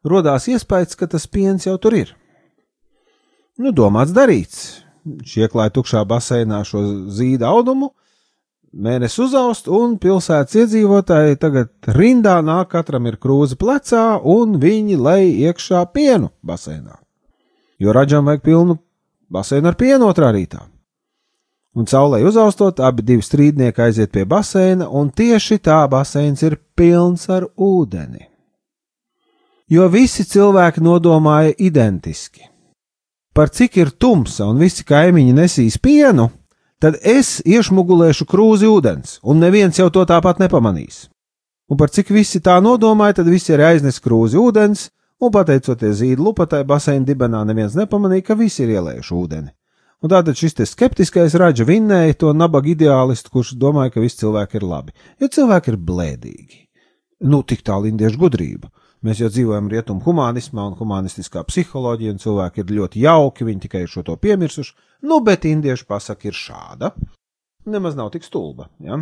rodās 0.06 0.48
iespējas, 0.50 0.96
ka 0.98 1.08
tas 1.10 1.26
piens 1.26 1.66
jau 1.66 1.76
tur 1.78 1.96
ir. 1.98 2.14
Nu, 3.58 3.72
domāts 3.74 4.14
darīts. 4.14 4.84
Šieklāja 5.26 5.72
tukšā 5.74 6.02
baseinā 6.06 6.60
šo 6.68 6.82
zīda 7.14 7.48
audumu, 7.48 7.92
mēnesis 8.72 9.22
uzaust, 9.24 9.70
un 9.72 9.96
pilsētas 9.98 10.58
iedzīvotāji 10.62 11.38
tagad 11.40 11.72
rindā 11.96 12.38
nāk, 12.44 12.68
katram 12.74 13.08
ir 13.08 13.16
krūze 13.16 13.56
plecā, 13.58 14.18
un 14.20 14.58
viņi 14.60 14.98
lej 15.00 15.30
iekšā 15.48 15.86
pienu 15.94 16.30
baseinā. 16.44 16.98
Jo 17.78 17.94
ražam 17.94 18.26
vajag 18.28 18.44
pilnu 18.44 18.78
baseinu 19.32 19.70
ar 19.70 19.78
pienu 19.78 20.10
otrā 20.10 20.32
rītā 20.34 20.66
un 21.78 21.86
saulē 21.86 22.20
uzaustot, 22.26 22.80
abi 22.82 23.04
divi 23.06 23.22
strīdnieki 23.22 23.82
aiziet 23.84 24.12
pie 24.14 24.24
baseina, 24.28 24.88
un 24.88 25.10
tieši 25.14 25.60
tā 25.62 25.78
baseins 25.90 26.42
ir 26.42 26.58
pilns 26.76 27.28
ar 27.30 27.46
ūdeni. 27.54 28.26
Jo 29.68 29.88
visi 29.92 30.24
cilvēki 30.24 30.82
nodomāja 30.82 31.52
identiski. 31.58 32.46
Par 33.36 33.52
cik 33.54 33.76
ir 33.78 33.92
tumsa 33.94 34.48
un 34.48 34.58
visi 34.58 34.82
kaimiņi 34.84 35.34
nesīs 35.36 35.76
pienu, 35.78 36.30
tad 36.82 36.96
es 37.04 37.38
iešmugulēšu 37.46 38.26
krūzi 38.26 38.66
ūdens, 38.66 39.18
un 39.22 39.38
neviens 39.38 39.78
jau 39.78 39.90
to 39.94 40.02
tāpat 40.08 40.40
nepamanīs. 40.42 41.06
Un 41.68 41.76
par 41.76 41.92
cik 41.92 42.10
visi 42.16 42.40
tā 42.40 42.56
nodomāja, 42.64 43.20
tad 43.20 43.28
visi 43.28 43.52
arī 43.52 43.74
aiznes 43.74 44.00
krūzi 44.00 44.40
ūdens, 44.40 44.88
un 45.20 45.34
pateicoties 45.34 46.00
zīdu 46.00 46.30
lupatai 46.30 46.64
baseina 46.64 47.04
dibenā, 47.04 47.44
neviens 47.44 47.76
nepamanīja, 47.76 48.30
ka 48.30 48.38
visi 48.38 48.64
ir 48.64 48.78
ielējuši 48.78 49.14
ūdeni. 49.14 49.52
Un 49.98 50.12
tātad 50.12 50.38
šis 50.38 50.54
skeptiskais 50.70 51.34
raģa 51.34 51.64
vinnēja 51.66 52.16
to 52.22 52.32
nabaga 52.36 52.70
ideālistu, 52.70 53.32
kurš 53.34 53.56
domāja, 53.58 53.94
ka 53.94 54.02
visi 54.02 54.20
cilvēki 54.20 54.60
ir 54.60 54.66
labi, 54.66 54.94
jo 55.18 55.28
cilvēki 55.34 55.72
ir 55.72 55.78
blēdīgi. 55.88 56.60
Nu, 57.26 57.42
tik 57.42 57.64
tālu 57.66 57.90
indiešu 57.90 58.20
gudrība. 58.20 58.70
Mēs 59.02 59.22
jau 59.22 59.30
dzīvojam 59.30 59.70
rietumu 59.70 60.02
humanismā 60.02 60.68
un 60.70 60.76
humanistiskā 60.78 61.42
psiholoģija, 61.46 62.14
un 62.14 62.22
cilvēki 62.22 62.62
ir 62.62 62.72
ļoti 62.78 63.02
jauki, 63.02 63.46
viņi 63.46 63.64
tikai 63.66 63.82
ir 63.84 63.90
šo 63.90 64.04
to 64.06 64.14
piemirsuši. 64.18 64.74
Nu, 65.06 65.18
bet 65.26 65.46
indiešu 65.46 65.86
pasaka 65.90 66.30
ir 66.30 66.38
šāda. 66.38 66.92
Nemaz 67.66 67.98
nav 67.98 68.12
tik 68.14 68.26
stulba. 68.26 68.68
Ja? 68.82 69.00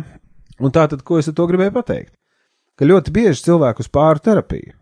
Un 0.57 0.73
tā 0.73 0.87
tad, 0.89 1.05
ko 1.05 1.21
es 1.21 1.29
ar 1.29 1.37
to 1.37 1.45
gribēju 1.49 1.73
pateikt? 1.77 2.13
Ka 2.77 2.89
ļoti 2.89 3.13
bieži 3.13 3.45
cilvēku 3.49 3.85
uz 3.85 3.89
pāri 3.93 4.21
terapiju 4.25 4.77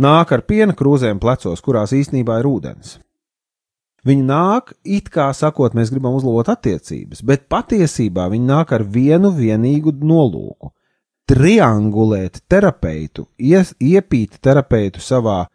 nāk 0.00 0.32
ar 0.34 0.42
piena 0.42 0.74
krūzēm 0.74 1.20
plecos, 1.22 1.62
kurās 1.62 1.94
īstenībā 1.94 2.40
ir 2.40 2.48
ūdens. 2.50 2.98
Viņi 4.04 4.24
nāk, 4.28 4.74
it 4.84 5.08
kā 5.08 5.30
sakot, 5.32 5.72
mēs 5.72 5.88
gribam 5.92 6.18
uzlabot 6.18 6.50
attiecības, 6.52 7.22
bet 7.24 7.46
patiesībā 7.48 8.26
viņi 8.32 8.50
nāk 8.50 8.74
ar 8.76 8.84
vienu 8.84 9.30
vienīgu 9.32 9.94
nolūku- 9.96 10.72
triangulēt 11.30 12.42
terapeitu, 12.48 13.26
iepīt 13.40 14.36
terapeitu 14.44 15.00
savā 15.00 15.46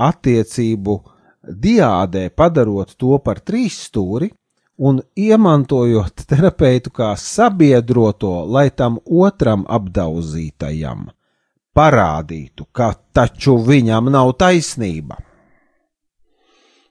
attiecību 0.00 0.96
diādē, 1.44 2.30
padarot 2.30 2.96
to 2.96 3.18
par 3.18 3.40
trīs 3.40 3.76
stūri, 3.88 4.30
un 4.78 5.02
iemantojot 5.18 6.24
terapeitu 6.30 6.90
kā 6.94 7.12
sabiedroto, 7.18 8.46
lai 8.46 8.70
tam 8.70 8.98
otram 9.04 9.66
apdauzītajam 9.68 11.08
parādītu, 11.76 12.66
ka 12.72 12.94
taču 13.12 13.58
viņam 13.58 14.10
nav 14.10 14.32
taisnība. 14.38 15.18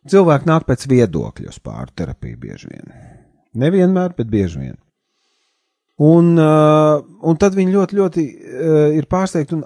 Cilvēki 0.07 0.47
nāk 0.47 0.67
pēc 0.67 0.87
viedokļa 0.89 1.51
uz 1.51 1.61
pārterapiju 1.63 2.39
bieži 2.41 2.69
vien. 2.71 2.91
Nevienmēr, 3.57 4.13
bet 4.17 4.29
bieži 4.31 4.61
vien. 4.61 4.77
Un, 5.97 6.35
uh, 6.37 6.99
un 7.25 7.39
tad 7.41 7.55
viņi 7.57 7.73
ļoti, 7.73 7.97
ļoti 7.97 8.23
uh, 8.27 8.75
ir 8.93 9.07
pārsteigti 9.09 9.55
un, 9.57 9.63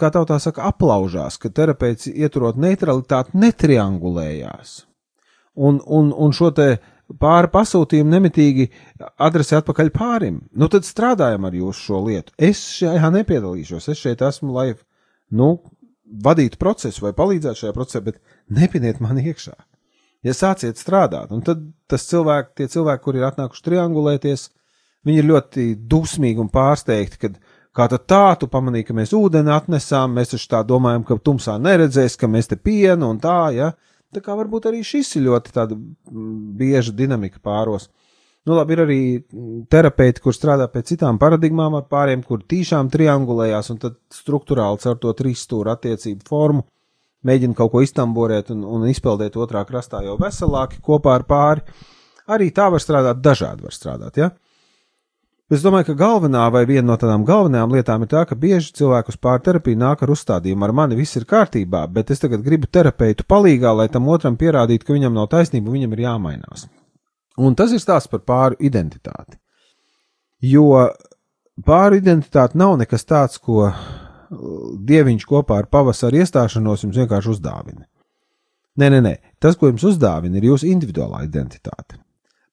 kā 0.00 0.08
tautā 0.14 0.38
saka, 0.40 0.64
aplaužās, 0.70 1.36
ka 1.40 1.50
terapeits 1.52 2.08
ieturot 2.08 2.56
neutralitāti 2.56 3.36
netriangulējās. 3.36 4.78
Un, 5.60 5.82
un, 5.84 6.08
un 6.16 6.32
šo 6.34 6.48
te 6.56 6.70
pāri 7.20 7.52
pasūtījumu 7.52 8.14
nemitīgi 8.14 8.70
adresē 9.20 9.60
atpakaļ 9.60 9.92
pārim. 9.92 10.40
Nu 10.56 10.70
tad 10.72 10.88
strādājam 10.88 11.44
ar 11.44 11.60
jūsu 11.60 11.90
šo 11.90 12.00
lietu. 12.08 12.32
Es 12.40 12.64
šajā 12.80 13.12
nepiedalīšos, 13.18 13.90
es 13.92 14.00
šeit 14.00 14.24
esmu, 14.24 14.56
lai, 14.56 14.70
nu, 15.36 15.52
vadītu 16.24 16.56
procesu 16.60 17.04
vai 17.04 17.12
palīdzētu 17.12 17.60
šajā 17.60 17.76
procesā, 17.76 18.00
bet 18.08 18.22
nepiniet 18.48 19.04
man 19.04 19.20
iekšā 19.20 19.52
ja 20.24 20.34
sāciet 20.36 20.80
strādāt, 20.80 21.32
un 21.34 21.42
tad 21.44 21.64
cilvēki, 21.94 22.54
tie 22.58 22.68
cilvēki, 22.72 23.02
kuri 23.04 23.20
ir 23.20 23.28
atnākuši 23.28 23.66
triangulēties, 23.68 24.48
viņi 25.04 25.20
ir 25.20 25.28
ļoti 25.28 25.66
dusmīgi 25.90 26.42
un 26.42 26.50
pārsteigti, 26.52 27.20
kad 27.26 27.36
kā 27.74 27.88
tā, 27.92 28.22
tu 28.40 28.48
pamanīji, 28.50 28.88
ka 28.88 28.96
mēs 28.96 29.14
ūdeni 29.16 29.52
atnesām, 29.54 30.14
mēs 30.16 30.34
taču 30.34 30.48
tā 30.54 30.62
domājam, 30.66 31.04
ka 31.06 31.18
tumsā 31.18 31.58
neredzēs, 31.60 32.16
ka 32.16 32.30
mēs 32.30 32.50
te 32.50 32.56
pienu 32.56 33.10
un 33.12 33.20
tā, 33.22 33.40
ja. 33.54 33.74
Tā 34.14 34.22
kā 34.22 34.36
varbūt 34.38 34.68
arī 34.70 34.84
šis 34.86 35.16
ir 35.18 35.26
ļoti 35.26 35.52
tāda 35.54 35.76
bieža 36.58 36.94
dinamika 36.94 37.40
pāros. 37.42 37.88
Nu, 38.44 38.54
labi, 38.54 38.76
ir 38.76 38.82
arī 38.84 38.98
terapeiti, 39.72 40.20
kur 40.22 40.36
strādā 40.36 40.68
pēc 40.70 40.92
citām 40.92 41.18
paradigmām 41.18 41.74
ar 41.78 41.86
pāriem, 41.90 42.22
kur 42.22 42.44
tīšām 42.44 42.92
triangulējās 42.92 43.72
un 43.72 43.80
tad 43.82 43.96
struktūrāli 44.12 44.82
caur 44.84 45.00
to 45.00 45.14
trīs 45.16 45.42
stūra 45.48 45.74
attiecību 45.74 46.28
formu 46.28 46.62
mēģina 47.26 47.56
kaut 47.58 47.72
ko 47.72 47.82
iztamborēt 47.84 48.52
un, 48.54 48.62
un 48.64 48.86
izpeldēt 48.90 49.36
otrā 49.40 49.64
krastā 49.68 50.02
jau 50.04 50.16
veselāki 50.20 50.80
kopā 50.84 51.18
ar 51.18 51.26
pāri. 51.28 51.64
Arī 52.30 52.48
tā 52.56 52.70
var 52.72 52.80
strādāt, 52.80 53.20
dažādi 53.24 53.66
var 53.66 53.74
strādāt. 53.76 54.20
Ja? 54.20 54.30
Es 55.52 55.60
domāju, 55.60 55.90
ka 55.90 55.98
galvenā 56.00 56.46
vai 56.52 56.62
viena 56.64 56.86
no 56.88 56.94
tādām 56.96 57.26
galvenajām 57.28 57.74
lietām 57.76 58.04
ir 58.04 58.08
tā, 58.08 58.22
ka 58.24 58.36
bieži 58.38 58.72
cilvēku 58.78 59.12
uz 59.12 59.18
pārterapiju 59.20 59.76
nāk 59.76 60.00
ar 60.02 60.12
uzstādījumu, 60.14 60.64
ar 60.64 60.72
mani 60.72 60.96
viss 60.96 61.18
ir 61.20 61.26
kārtībā, 61.28 61.82
bet 61.92 62.12
es 62.14 62.22
tagad 62.22 62.40
gribu 62.46 62.70
terapeitu 62.72 63.26
palīgā, 63.28 63.74
lai 63.76 63.90
tam 63.92 64.08
otram 64.08 64.38
pierādītu, 64.40 64.86
ka 64.86 64.96
viņam 64.96 65.12
nav 65.12 65.28
taisnība, 65.34 65.74
viņam 65.74 65.92
ir 65.92 66.04
jāmainās. 66.06 66.64
Un 67.36 67.56
tas 67.58 67.74
ir 67.76 67.82
stāsts 67.82 68.08
par 68.08 68.24
pāru 68.24 68.56
identitāti. 68.56 69.36
Jo 70.40 70.88
pāru 71.66 72.00
identitāte 72.00 72.56
nav 72.56 72.78
nekas 72.80 73.04
tāds, 73.04 73.36
ko 73.36 73.68
dieviņš 74.88 75.26
kopā 75.28 75.62
ar 75.62 75.68
pavasara 75.72 76.22
iestāšanos 76.22 76.84
jums 76.84 76.98
vienkārši 77.00 77.32
uzdāvina. 77.34 77.84
Nē, 78.80 78.88
nē, 78.90 79.00
nē, 79.04 79.14
tas, 79.38 79.54
ko 79.54 79.70
jums 79.70 79.84
uzdāvina, 79.86 80.40
ir 80.40 80.48
jūsu 80.48 80.66
individuālā 80.66 81.22
identitāte. 81.28 82.00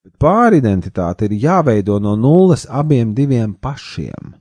Bet 0.06 0.18
pāridentitāte 0.22 1.26
ir 1.28 1.38
jāveido 1.42 1.98
no 2.02 2.14
nulles 2.18 2.68
abiem 2.70 3.16
diviem 3.18 3.56
pašiem, 3.58 4.36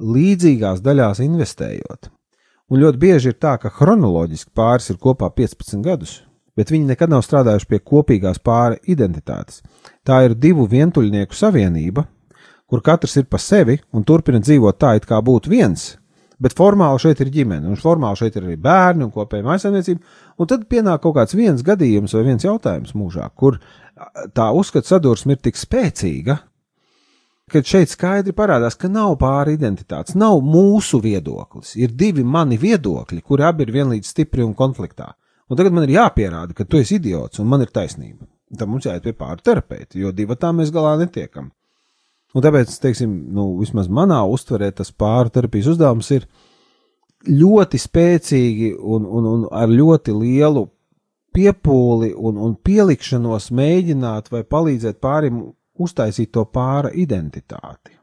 līdzīgās 0.00 0.80
daļās 0.84 1.20
investējot. 1.24 2.10
Un 2.70 2.80
ļoti 2.80 3.00
bieži 3.02 3.32
ir 3.32 3.38
tā, 3.42 3.56
ka 3.60 3.72
chronoloģiski 3.74 4.52
pāris 4.56 4.92
ir 4.92 5.00
kopā 5.02 5.28
15 5.34 5.84
gadus, 5.84 6.20
bet 6.56 6.70
viņi 6.72 6.92
nekad 6.92 7.12
nav 7.12 7.24
strādājuši 7.26 7.68
pie 7.68 7.80
kopīgās 7.84 8.40
pāri 8.44 8.80
identitātes. 8.92 9.60
Tā 10.06 10.22
ir 10.26 10.36
divu 10.38 10.68
vientuļnieku 10.70 11.36
savienība, 11.36 12.06
kur 12.70 12.84
katrs 12.86 13.16
ir 13.18 13.26
pa 13.26 13.40
sevi 13.42 13.80
un 13.92 14.06
turpina 14.06 14.40
dzīvot 14.40 14.78
tā, 14.78 14.94
it 14.96 15.08
kā 15.08 15.18
būtu 15.24 15.50
viens, 15.50 15.96
bet 16.40 16.56
formāli 16.56 17.02
šeit 17.02 17.20
ir 17.22 17.32
ģimene, 17.34 17.68
un 17.68 17.80
formāli 17.80 18.18
šeit 18.20 18.36
ir 18.38 18.46
arī 18.46 18.56
bērni 18.60 19.06
un 19.06 19.12
kopēja 19.14 19.46
maisaimniecība. 19.46 20.14
Un 20.40 20.50
tad 20.50 20.66
pienāk 20.70 21.02
kaut 21.04 21.18
kāds 21.18 21.36
viens 21.36 21.64
gadījums 21.66 22.16
vai 22.16 22.24
viens 22.30 22.46
jautājums 22.46 22.96
mūžā, 22.96 23.26
kur 23.36 23.60
tā 24.36 24.48
uzskata 24.56 24.88
sadursme 24.94 25.36
ir 25.36 25.42
tik 25.44 25.60
spēcīga, 25.60 26.38
ka 27.50 27.62
šeit 27.66 27.92
skaidri 27.92 28.32
parādās, 28.36 28.78
ka 28.78 28.88
nav 28.88 29.16
pāri 29.20 29.56
identitātes, 29.58 30.16
nav 30.18 30.40
mūsu 30.46 31.02
viedoklis. 31.02 31.74
Ir 31.76 31.92
divi 31.98 32.24
mani 32.24 32.58
viedokļi, 32.60 33.22
kuri 33.26 33.46
abi 33.46 33.66
ir 33.66 33.74
vienlīdz 33.74 34.12
stipri 34.14 34.46
un 34.46 34.54
konfliktā. 34.56 35.12
Un 35.50 35.58
tagad 35.58 35.74
man 35.74 35.84
ir 35.86 35.96
jāpierāda, 35.96 36.54
ka 36.54 36.64
tu 36.64 36.78
esi 36.78 37.00
idiots 37.00 37.42
un 37.42 37.48
man 37.50 37.64
ir 37.64 37.72
taisnība. 37.74 38.28
Tad 38.56 38.70
mums 38.70 38.86
jāiet 38.86 39.02
pie 39.02 39.14
pāri 39.18 39.42
terapeita, 39.46 39.98
jo 39.98 40.12
divi 40.14 40.36
tā 40.38 40.52
mēs 40.54 40.70
galā 40.74 40.96
netiekam. 40.98 41.50
Un 42.30 42.44
tāpēc, 42.44 42.70
teiksim, 42.78 43.10
nu, 43.34 43.56
vismaz 43.58 43.88
manā 43.90 44.20
uztverē 44.30 44.70
tas 44.78 44.92
pāri 44.94 45.32
terapijas 45.34 45.72
uzdevums 45.72 46.10
ir 46.14 46.26
ļoti 47.26 47.80
spēcīgi 47.82 48.74
un, 48.78 49.06
un, 49.06 49.26
un 49.26 49.48
ar 49.50 49.70
ļoti 49.70 50.14
lielu 50.14 50.68
piepūli 51.34 52.12
un, 52.14 52.38
un 52.38 52.54
pielikšanos 52.54 53.50
mēģināt 53.54 54.30
vai 54.30 54.44
palīdzēt 54.46 55.00
pārim 55.02 55.42
uztaisīt 55.80 56.30
to 56.34 56.46
pāra 56.46 56.94
identitāti. 56.94 57.96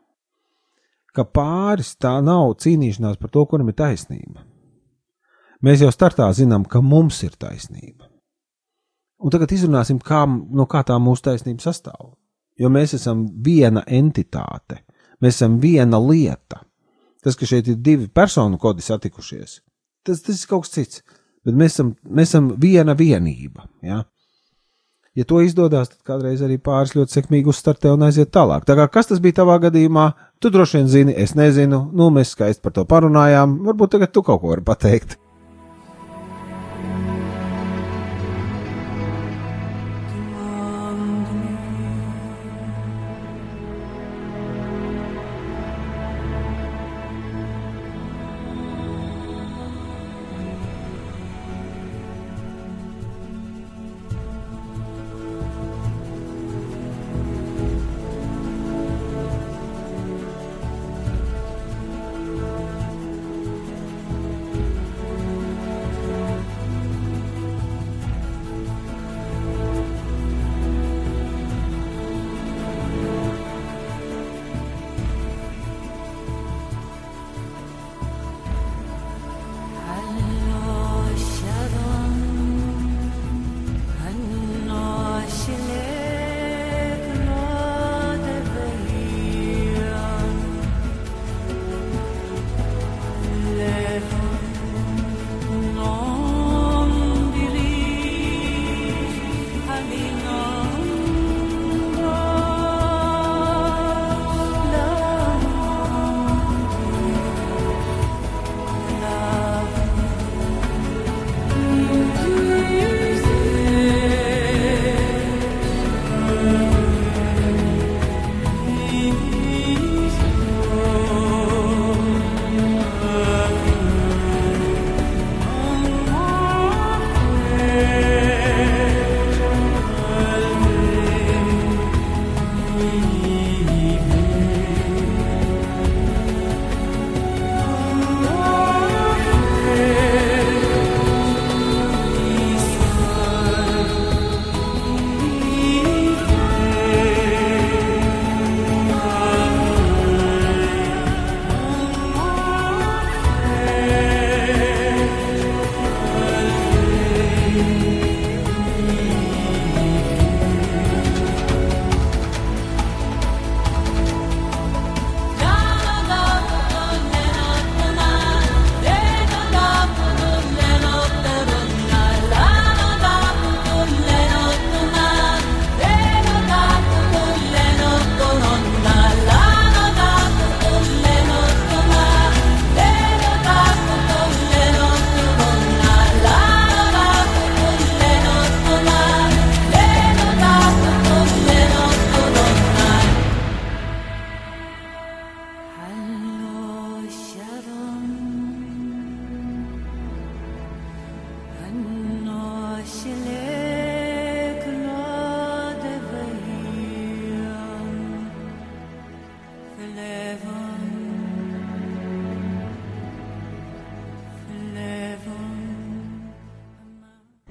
Ka 1.16 1.24
pāris 1.24 1.96
tā 1.96 2.18
nav 2.22 2.58
cīnīšanās 2.62 3.18
par 3.22 3.32
to, 3.34 3.48
kuram 3.48 3.72
ir 3.72 3.80
taisnība. 3.80 4.44
Mēs 5.64 5.82
jau 5.82 5.90
startā 5.94 6.28
zinām, 6.36 6.68
ka 6.68 6.84
mums 6.84 7.24
ir 7.26 7.34
taisnība. 7.40 8.12
Un 9.18 9.34
tagad 9.34 9.56
izrunāsim, 9.56 9.98
kā, 10.04 10.28
no 10.28 10.68
kā 10.70 10.84
tā 10.86 11.00
mūsu 11.02 11.32
taisnība 11.32 11.64
sastāv 11.64 12.12
jo 12.60 12.72
mēs 12.74 12.96
esam 12.98 13.26
viena 13.46 13.84
entitāte, 13.88 14.82
mēs 15.22 15.40
esam 15.40 15.60
viena 15.62 16.00
lieta. 16.02 16.64
Tas, 17.24 17.36
ka 17.36 17.48
šeit 17.50 17.68
ir 17.68 17.80
divi 17.84 18.08
personu 18.08 18.60
kodi 18.62 18.86
satikušies, 18.86 19.60
tas, 20.06 20.22
tas 20.24 20.44
ir 20.44 20.50
kaut 20.50 20.68
kas 20.68 20.76
cits, 20.76 21.02
bet 21.46 21.58
mēs 21.58 21.76
esam, 21.76 21.96
mēs 22.06 22.32
esam 22.32 22.54
viena 22.62 22.96
vienība. 22.98 23.68
Ja? 23.84 24.04
ja 25.18 25.26
to 25.26 25.42
izdodas, 25.42 25.92
tad 25.92 26.02
kādreiz 26.08 26.44
arī 26.46 26.60
pāris 26.62 26.94
ļoti 26.96 27.18
sekmīgi 27.18 27.52
uzstartē 27.52 27.92
un 27.96 28.06
aiziet 28.08 28.32
tālāk. 28.36 28.68
Tā 28.70 28.78
kā 28.80 28.88
kas 28.94 29.10
tas 29.12 29.22
bija 29.24 29.42
tavā 29.42 29.58
gadījumā, 29.68 30.12
tu 30.40 30.54
droši 30.54 30.80
vien 30.80 30.92
zini, 30.94 31.16
es 31.18 31.34
nezinu, 31.36 31.88
nu 31.98 32.12
mēs 32.14 32.36
skaisti 32.38 32.64
par 32.64 32.78
to 32.78 32.86
parunājām, 32.90 33.58
varbūt 33.68 33.98
tagad 33.98 34.14
tu 34.14 34.24
kaut 34.24 34.44
ko 34.44 34.54
vari 34.54 34.66
pateikt. 34.68 35.18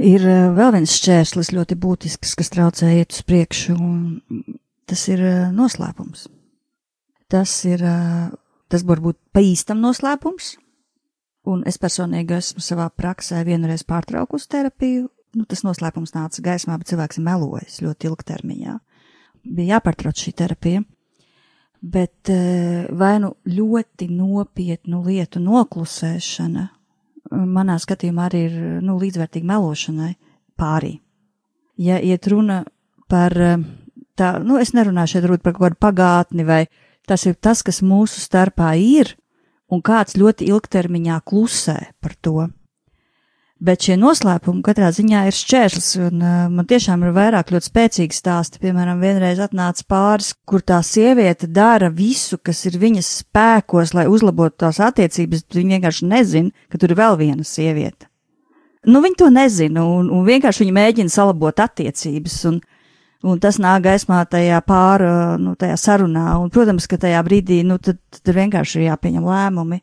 Ir 0.06 0.22
uh, 0.22 0.52
vēl 0.54 0.74
viens 0.76 0.92
šķērslis 1.00 1.50
ļoti 1.56 1.76
būtisks, 1.82 2.36
kas 2.38 2.52
traucē 2.54 2.92
iet 2.94 3.14
uz 3.16 3.24
priekšu, 3.26 3.74
un 3.74 4.52
tas 4.86 5.02
ir 5.10 5.22
uh, 5.24 5.48
noslēpums. 5.54 6.28
Tas 7.32 7.52
ir, 7.66 7.82
uh, 7.82 8.28
tas 8.70 8.84
var 8.86 9.02
būt 9.02 9.18
pa 9.34 9.42
īstam 9.42 9.82
noslēpums, 9.82 10.52
un 11.50 11.64
es 11.66 11.80
personīgi 11.82 12.36
esmu 12.38 12.62
savā 12.62 12.86
praksē 12.94 13.42
vienreiz 13.48 13.82
pārtraukusi 13.88 14.50
terapiju. 14.54 15.08
Nu, 15.36 15.44
tas 15.44 15.64
noslēpums 15.66 16.14
nāca 16.14 16.44
gaismā, 16.44 16.78
bet 16.78 16.92
cilvēks 16.92 17.18
ir 17.18 17.26
melojis 17.26 17.80
ļoti 17.82 18.08
ilgtermiņā. 18.08 18.76
Bija 19.46 19.76
jāpārtrauc 19.76 20.22
šī 20.22 20.32
terapija 20.38 20.86
bet 21.86 22.30
vai 22.98 23.16
nu 23.22 23.34
ļoti 23.46 24.08
nopietnu 24.10 25.02
lietu 25.06 25.42
noklusēšana, 25.42 26.64
manā 27.36 27.76
skatījumā 27.82 28.28
arī 28.28 28.42
ir 28.48 28.56
nu, 28.84 28.96
līdzvērtīga 29.00 29.50
melošanai 29.52 30.14
pārī. 30.58 30.96
Ja 31.76 31.98
iet 32.00 32.26
runa 32.32 32.62
par 33.10 33.34
tā, 34.16 34.32
nu, 34.42 34.58
es 34.60 34.72
nerunāšu 34.76 35.18
šeit 35.18 35.28
par 35.44 35.54
kaut 35.54 35.62
kādu 35.62 35.80
pagātni, 35.80 36.46
vai 36.48 36.64
tas 37.06 37.26
ir 37.28 37.36
tas, 37.36 37.62
kas 37.62 37.82
mūsu 37.84 38.22
starpā 38.22 38.72
ir, 38.80 39.14
un 39.70 39.82
kāds 39.82 40.16
ļoti 40.18 40.48
ilgtermiņā 40.50 41.20
klusē 41.26 41.78
par 42.00 42.16
to. 42.20 42.48
Bet 43.56 43.86
šie 43.86 43.94
noslēpumi 43.96 44.60
katrā 44.60 44.90
ziņā 44.92 45.22
ir 45.30 45.32
šķērslis, 45.32 45.86
un 46.04 46.20
uh, 46.20 46.32
man 46.52 46.66
tiešām 46.68 47.06
ir 47.06 47.14
vairāk 47.16 47.54
ļoti 47.54 47.70
spēcīgi 47.70 48.18
stāsti. 48.18 48.60
Piemēram, 48.60 49.00
vienreiz 49.00 49.40
atnāca 49.40 49.86
pāris, 49.88 50.34
kur 50.44 50.60
tā 50.60 50.82
sieviete 50.84 51.48
dara 51.48 51.88
visu, 51.88 52.36
kas 52.36 52.60
ir 52.68 52.76
viņas 52.82 53.08
spēkos, 53.22 53.94
lai 53.96 54.04
uzlabotu 54.12 54.60
tās 54.66 54.82
attiecības, 54.84 55.46
bet 55.46 55.56
viņa 55.56 55.78
vienkārši 55.78 56.10
nezina, 56.10 56.52
ka 56.68 56.82
tur 56.82 56.92
ir 56.92 57.00
vēl 57.00 57.16
viena 57.22 57.48
sieviete. 57.48 58.10
Nu, 58.86 59.00
viņi 59.02 59.18
to 59.24 59.32
nezina, 59.32 59.86
un, 59.88 60.12
un 60.12 60.28
vienkārši 60.28 60.66
viņi 60.66 60.76
mēģina 60.76 61.16
salabot 61.16 61.64
attiecības, 61.64 62.36
un, 62.52 62.60
un 63.24 63.40
tas 63.40 63.56
nāk 63.56 63.88
gaismā 63.88 64.20
tajā 64.30 64.60
pāri, 64.68 65.08
nu, 65.40 65.56
tajā 65.56 65.80
sarunā, 65.80 66.28
un, 66.42 66.52
protams, 66.52 66.84
ka 66.86 67.00
tajā 67.08 67.24
brīdī, 67.24 67.62
nu, 67.66 67.80
tad, 67.80 68.04
tad 68.20 68.36
vienkārši 68.36 68.82
ir 68.82 68.88
jāpieņem 68.90 69.26
lēmumi. 69.32 69.80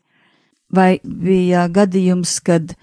Vai 0.74 0.92
bija 1.04 1.66
gadījums, 1.74 2.38
kad 2.46 2.78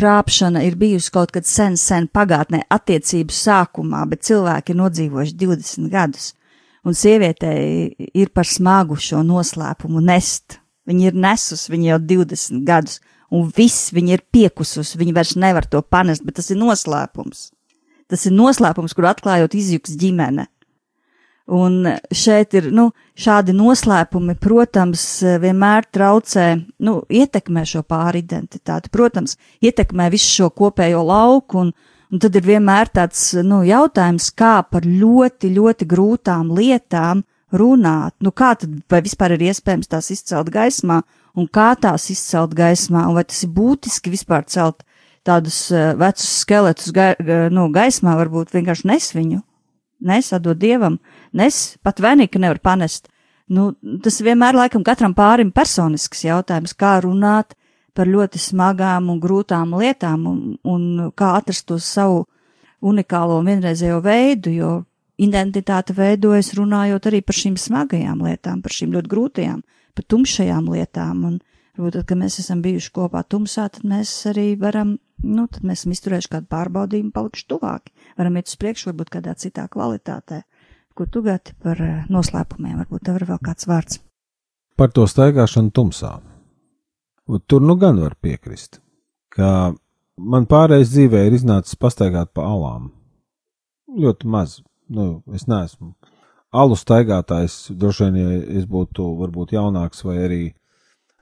krāpšana 0.00 0.62
ir 0.64 0.78
bijusi 0.80 1.12
kaut 1.12 1.32
kad 1.34 1.46
sen, 1.48 1.76
sen 1.76 2.08
pagātnē, 2.08 2.62
attiecību 2.72 3.34
sākumā, 3.34 4.06
bet 4.08 4.24
cilvēki 4.28 4.72
ir 4.72 4.80
nodzīvojuši 4.80 5.36
20 5.42 5.92
gadus, 5.92 6.32
un 6.86 6.96
sievietei 6.96 8.08
ir 8.16 8.32
par 8.32 8.48
smagu 8.48 8.96
šo 8.96 9.22
noslēpumu 9.26 10.02
nest. 10.04 10.58
Viņa 10.88 11.10
ir 11.10 11.18
nesus, 11.22 11.68
viņa 11.70 11.92
jau 11.92 11.98
20 12.16 12.64
gadus, 12.66 12.98
un 13.30 13.50
viss 13.56 13.92
viņa 13.94 14.16
ir 14.16 14.24
piekusus, 14.32 14.96
viņa 14.98 15.14
vairs 15.14 15.36
nevar 15.38 15.68
to 15.68 15.82
panest, 15.84 16.24
bet 16.26 16.40
tas 16.40 16.50
ir 16.50 16.58
noslēpums. 16.58 17.50
Tas 18.10 18.24
ir 18.26 18.34
noslēpums, 18.34 18.96
kur 18.96 19.06
atklājot 19.12 19.54
izjuks 19.54 19.94
ģimene. 20.00 20.48
Un 21.50 21.82
šeit 22.14 22.54
ir, 22.54 22.68
nu, 22.70 22.90
šādi 23.18 23.50
noslēpumi, 23.58 24.36
protams, 24.38 25.02
vienmēr 25.42 25.88
traucē, 25.90 26.44
nu, 26.86 27.00
ietekmē 27.10 27.64
šo 27.66 27.82
pāridentitāti, 27.90 28.92
protams, 28.94 29.34
ietekmē 29.58 30.06
visu 30.14 30.30
šo 30.36 30.50
kopējo 30.54 31.02
lauku, 31.08 31.64
un, 31.64 31.72
un 32.14 32.22
tad 32.22 32.38
ir 32.38 32.46
vienmēr 32.52 32.92
tāds, 32.94 33.24
nu, 33.42 33.64
jautājums, 33.66 34.30
kā 34.30 34.60
par 34.62 34.86
ļoti, 34.86 35.50
ļoti 35.56 35.90
grūtām 35.90 36.54
lietām 36.54 37.24
runāt, 37.50 38.14
nu, 38.22 38.30
kā 38.30 38.54
tad, 38.54 38.78
vai 38.86 39.02
vispār 39.02 39.34
ir 39.34 39.48
iespējams 39.50 39.90
tās 39.90 40.14
izcelt 40.14 40.54
gaismā, 40.54 41.02
un 41.34 41.50
kā 41.50 41.72
tās 41.82 42.06
izcelt 42.14 42.54
gaismā, 42.54 43.08
un 43.10 43.18
vai 43.18 43.26
tas 43.26 43.42
ir 43.42 43.50
būtiski 43.58 44.14
vispār 44.14 44.46
celt 44.46 44.86
tādus 45.26 45.64
uh, 45.74 45.96
vecus 45.98 46.30
skeletus 46.46 46.94
ga, 46.94 47.16
nu, 47.50 47.66
gaismā, 47.74 48.14
varbūt 48.22 48.54
vienkārši 48.54 48.94
nes 48.94 49.14
viņu 50.00 50.08
nes, 50.08 50.32
atdod 50.32 50.58
dievam, 50.58 50.98
nes, 51.32 51.76
pat 51.82 52.00
vēnīgi 52.00 52.40
nevar 52.40 52.60
panest. 52.62 53.08
Nu, 53.50 53.72
tas 54.02 54.20
vienmēr 54.22 54.54
laikam 54.54 54.84
katram 54.86 55.14
pārim 55.14 55.50
personisks 55.52 56.24
jautājums, 56.24 56.74
kā 56.74 57.00
runāt 57.02 57.56
par 57.94 58.06
ļoti 58.06 58.38
smagām 58.38 59.10
un 59.10 59.18
grūtām 59.20 59.74
lietām 59.74 60.26
un, 60.30 60.38
un 60.62 61.10
kā 61.18 61.34
atrast 61.40 61.66
to 61.66 61.78
savu 61.82 62.24
unikālo 62.80 63.40
un 63.40 63.50
vienreizējo 63.50 63.98
veidu, 64.04 64.52
jo 64.54 64.70
identitāte 65.20 65.92
veidojas 65.92 66.54
runājot 66.56 67.10
arī 67.10 67.20
par 67.26 67.36
šīm 67.36 67.58
smagajām 67.60 68.22
lietām, 68.24 68.62
par 68.62 68.72
šīm 68.72 68.94
ļoti 68.94 69.10
grūtajām, 69.10 69.60
par 69.98 70.06
tumšajām 70.14 70.70
lietām. 70.70 71.24
Un, 71.26 71.40
varbūt, 71.76 72.06
kad 72.06 72.20
mēs 72.22 72.38
esam 72.40 72.62
bijuši 72.62 72.92
kopā 72.94 73.24
tumsā, 73.26 73.66
tad 73.74 73.84
mēs 73.84 74.14
arī 74.30 74.54
varam 74.60 74.96
nu, 75.24 75.46
tad 75.50 75.64
mēs 75.66 75.82
esam 75.82 75.94
izturējuši 75.94 76.30
kādu 76.34 76.48
pārbaudījumu, 76.52 77.12
palikuši 77.14 77.46
tuvāki. 77.50 77.92
Varam 78.18 78.38
iet 78.40 78.50
uz 78.50 78.56
priekšu, 78.60 78.90
varbūt 78.90 79.12
kādā 79.16 79.34
citā 79.38 79.66
kvalitātē. 79.72 80.42
Ko 80.96 81.06
tu 81.06 81.22
gati 81.24 81.54
par 81.62 81.80
eh, 81.84 82.04
noslēpumiem, 82.12 82.80
varbūt 82.82 83.06
tev 83.06 83.20
ir 83.20 83.26
vēl 83.30 83.40
kāds 83.44 83.68
vārds. 83.70 84.00
Par 84.80 84.92
to 84.96 85.06
staigāšanu 85.08 85.72
tumsā. 85.76 86.18
Tur 87.46 87.62
nu 87.62 87.76
gan 87.78 88.00
var 88.00 88.16
piekrist, 88.18 88.80
ka 89.30 89.72
man 90.18 90.48
pārējais 90.50 90.90
dzīvē 90.90 91.26
ir 91.28 91.36
iznācis 91.36 91.78
pastaigāt 91.78 92.32
pa 92.34 92.48
alām. 92.48 92.90
Ļoti 93.90 94.30
maz. 94.30 94.58
Nu, 94.90 95.20
es 95.34 95.46
neesmu 95.46 95.92
alu 96.50 96.76
staigātājs. 96.78 97.70
Droši 97.78 98.08
vien, 98.08 98.16
ja 98.18 98.40
es 98.60 98.66
būtu 98.70 99.06
varbūt 99.20 99.54
jaunāks 99.54 100.02
vai 100.06 100.16
arī 100.24 100.42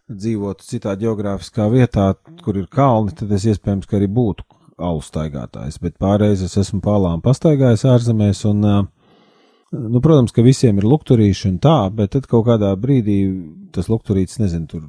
dzīvotu 0.08 0.64
citā 0.64 0.94
geogrāfiskā 0.98 1.68
vietā, 1.72 2.12
kur 2.44 2.58
ir 2.58 2.68
kalni, 2.72 3.14
tad 3.16 3.32
es 3.34 3.46
iespējams, 3.48 3.88
ka 3.88 3.98
arī 3.98 4.08
būtu 4.10 4.46
alu 4.78 5.02
staigātājs. 5.04 5.80
Bet 5.82 5.98
pārreiz 6.00 6.42
es 6.44 6.56
esmu 6.60 6.80
pārlām 6.84 7.22
pastaigājis 7.24 7.84
ārzemēs, 7.88 8.44
un, 8.48 8.62
nu, 8.64 10.02
protams, 10.04 10.34
ka 10.34 10.44
visiem 10.46 10.78
ir 10.80 10.86
lukturīši 10.88 11.50
un 11.52 11.58
tā, 11.62 11.78
bet 11.94 12.14
tad 12.14 12.28
kaut 12.30 12.46
kādā 12.48 12.70
brīdī 12.80 13.18
tas 13.74 13.90
lukturītis, 13.92 14.38
nezinu, 14.42 14.70
tur 14.70 14.86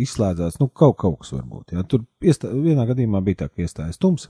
izslēdzās, 0.00 0.60
nu, 0.60 0.68
kaut, 0.68 0.98
kaut 1.00 1.22
kas 1.22 1.34
varbūt. 1.34 1.74
Jā. 1.74 1.84
Tur 1.88 2.04
iestā, 2.22 2.52
vienā 2.54 2.86
gadījumā 2.88 3.22
bija 3.26 3.44
tā, 3.44 3.50
ka 3.50 3.64
iestājas 3.64 3.98
tums. 4.00 4.28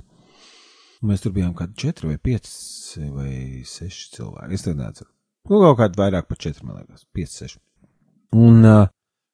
Mēs 1.06 1.22
tur 1.24 1.32
bijām 1.32 1.52
kādi 1.56 1.78
četri 1.80 2.10
vai 2.10 2.18
pieci 2.20 3.06
vai 3.08 3.32
seši 3.64 4.08
cilvēki. 4.16 4.56
Es 4.56 4.66
neatceros. 4.68 5.12
Nu, 5.48 5.60
kaut 5.62 5.78
kādi 5.78 5.96
vairāk 5.96 6.28
par 6.28 6.40
četri, 6.40 6.66
man 6.68 6.82
liekas, 6.82 7.06
pieci, 7.16 7.32
seši. 7.38 7.60
Un 8.36 8.60
uh, 8.68 8.82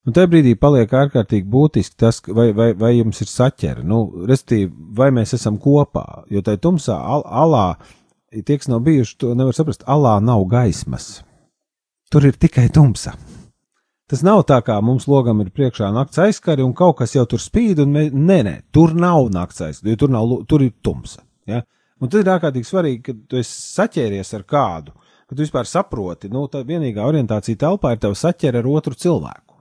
Un 0.07 0.15
tajā 0.15 0.29
brīdī 0.31 0.53
paliek 0.55 0.93
ārkārtīgi 0.95 1.49
būtiski 1.51 1.97
tas, 1.99 2.21
vai, 2.31 2.53
vai, 2.55 2.69
vai 2.79 2.93
jums 2.95 3.19
ir 3.25 3.31
saķere, 3.31 3.83
nu, 3.83 4.05
respektīvi, 4.29 4.69
vai 4.95 5.09
mēs 5.15 5.35
esam 5.35 5.57
kopā. 5.59 6.05
Jo 6.31 6.45
tajā 6.47 6.61
tumsā, 6.63 6.95
al, 6.95 7.25
alā, 7.27 7.65
tie, 8.31 8.55
kas 8.55 8.71
nav 8.71 8.85
bijuši, 8.87 9.17
to 9.19 9.33
nevar 9.35 9.57
saprast, 9.57 9.83
alā 9.91 10.21
nav 10.23 10.45
gaismas. 10.53 11.25
Tur 12.13 12.29
ir 12.29 12.39
tikai 12.39 12.69
tumsa. 12.71 13.17
Tas 14.07 14.23
nav 14.23 14.45
tā, 14.47 14.61
kā 14.63 14.77
mums 14.79 15.09
logam 15.11 15.41
ir 15.43 15.51
priekšā 15.51 15.89
nakts 15.91 16.21
aizskari 16.23 16.63
un 16.63 16.71
kaut 16.79 17.01
kas 17.01 17.17
jau 17.17 17.25
tur 17.27 17.43
spīd, 17.43 17.81
un 17.83 17.91
mēs, 17.97 18.13
nē, 18.15 18.37
nē, 18.47 18.55
tur 18.71 18.95
nav 18.95 19.33
nakts 19.35 19.65
aizskari, 19.67 19.97
jo 19.97 20.01
tur, 20.05 20.13
nav, 20.15 20.37
tur 20.47 20.63
ir 20.63 20.71
tumsa. 20.87 21.25
Ja? 21.51 21.65
Un 21.99 22.13
tad 22.13 22.23
ir 22.23 22.31
ārkārtīgi 22.37 22.71
svarīgi, 22.71 23.03
ka 23.09 23.17
tu 23.27 23.41
esi 23.41 23.59
saķēries 23.75 24.31
ar 24.39 24.47
kādu, 24.47 24.95
ka 25.27 25.35
tu 25.35 25.43
vispār 25.43 25.67
saproti, 25.67 26.31
nu, 26.31 26.45
tā 26.47 26.63
vienīgā 26.63 27.03
orientācija 27.03 27.59
telpā 27.65 27.97
ir 27.97 28.05
tava 28.07 28.15
saķere 28.15 28.63
ar 28.63 28.71
otru 28.71 28.95
cilvēku. 28.95 29.56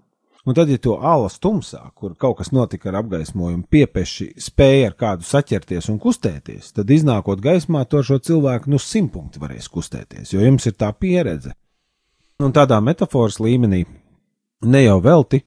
Un 0.45 0.53
tad, 0.53 0.69
ja 0.69 0.77
to 0.77 0.99
alas 1.01 1.39
tumsā, 1.41 1.79
kur 1.97 2.13
kaut 2.21 2.37
kas 2.37 2.51
notika 2.53 2.91
ar 2.91 2.99
apgaismojumu, 2.99 3.65
piepeši 3.73 4.27
spēja 4.45 4.91
ar 4.91 4.95
kādu 4.99 5.25
saķerties 5.25 5.89
un 5.89 5.97
kustēties, 6.03 6.69
tad 6.77 6.91
iznākot 6.93 7.41
gaismā, 7.41 7.81
to 7.89 8.03
šo 8.05 8.19
cilvēku 8.21 8.69
nu 8.69 8.77
simtpunkti 8.81 9.41
varēs 9.41 9.71
kustēties, 9.73 10.35
jo 10.35 10.45
jums 10.45 10.69
ir 10.69 10.77
tā 10.77 10.91
pieredze. 10.93 11.55
Un 12.45 12.53
tādā 12.53 12.77
metafors 12.83 13.39
līmenī 13.41 13.85
ne 14.69 14.83
jau 14.83 14.99
velti 15.01 15.41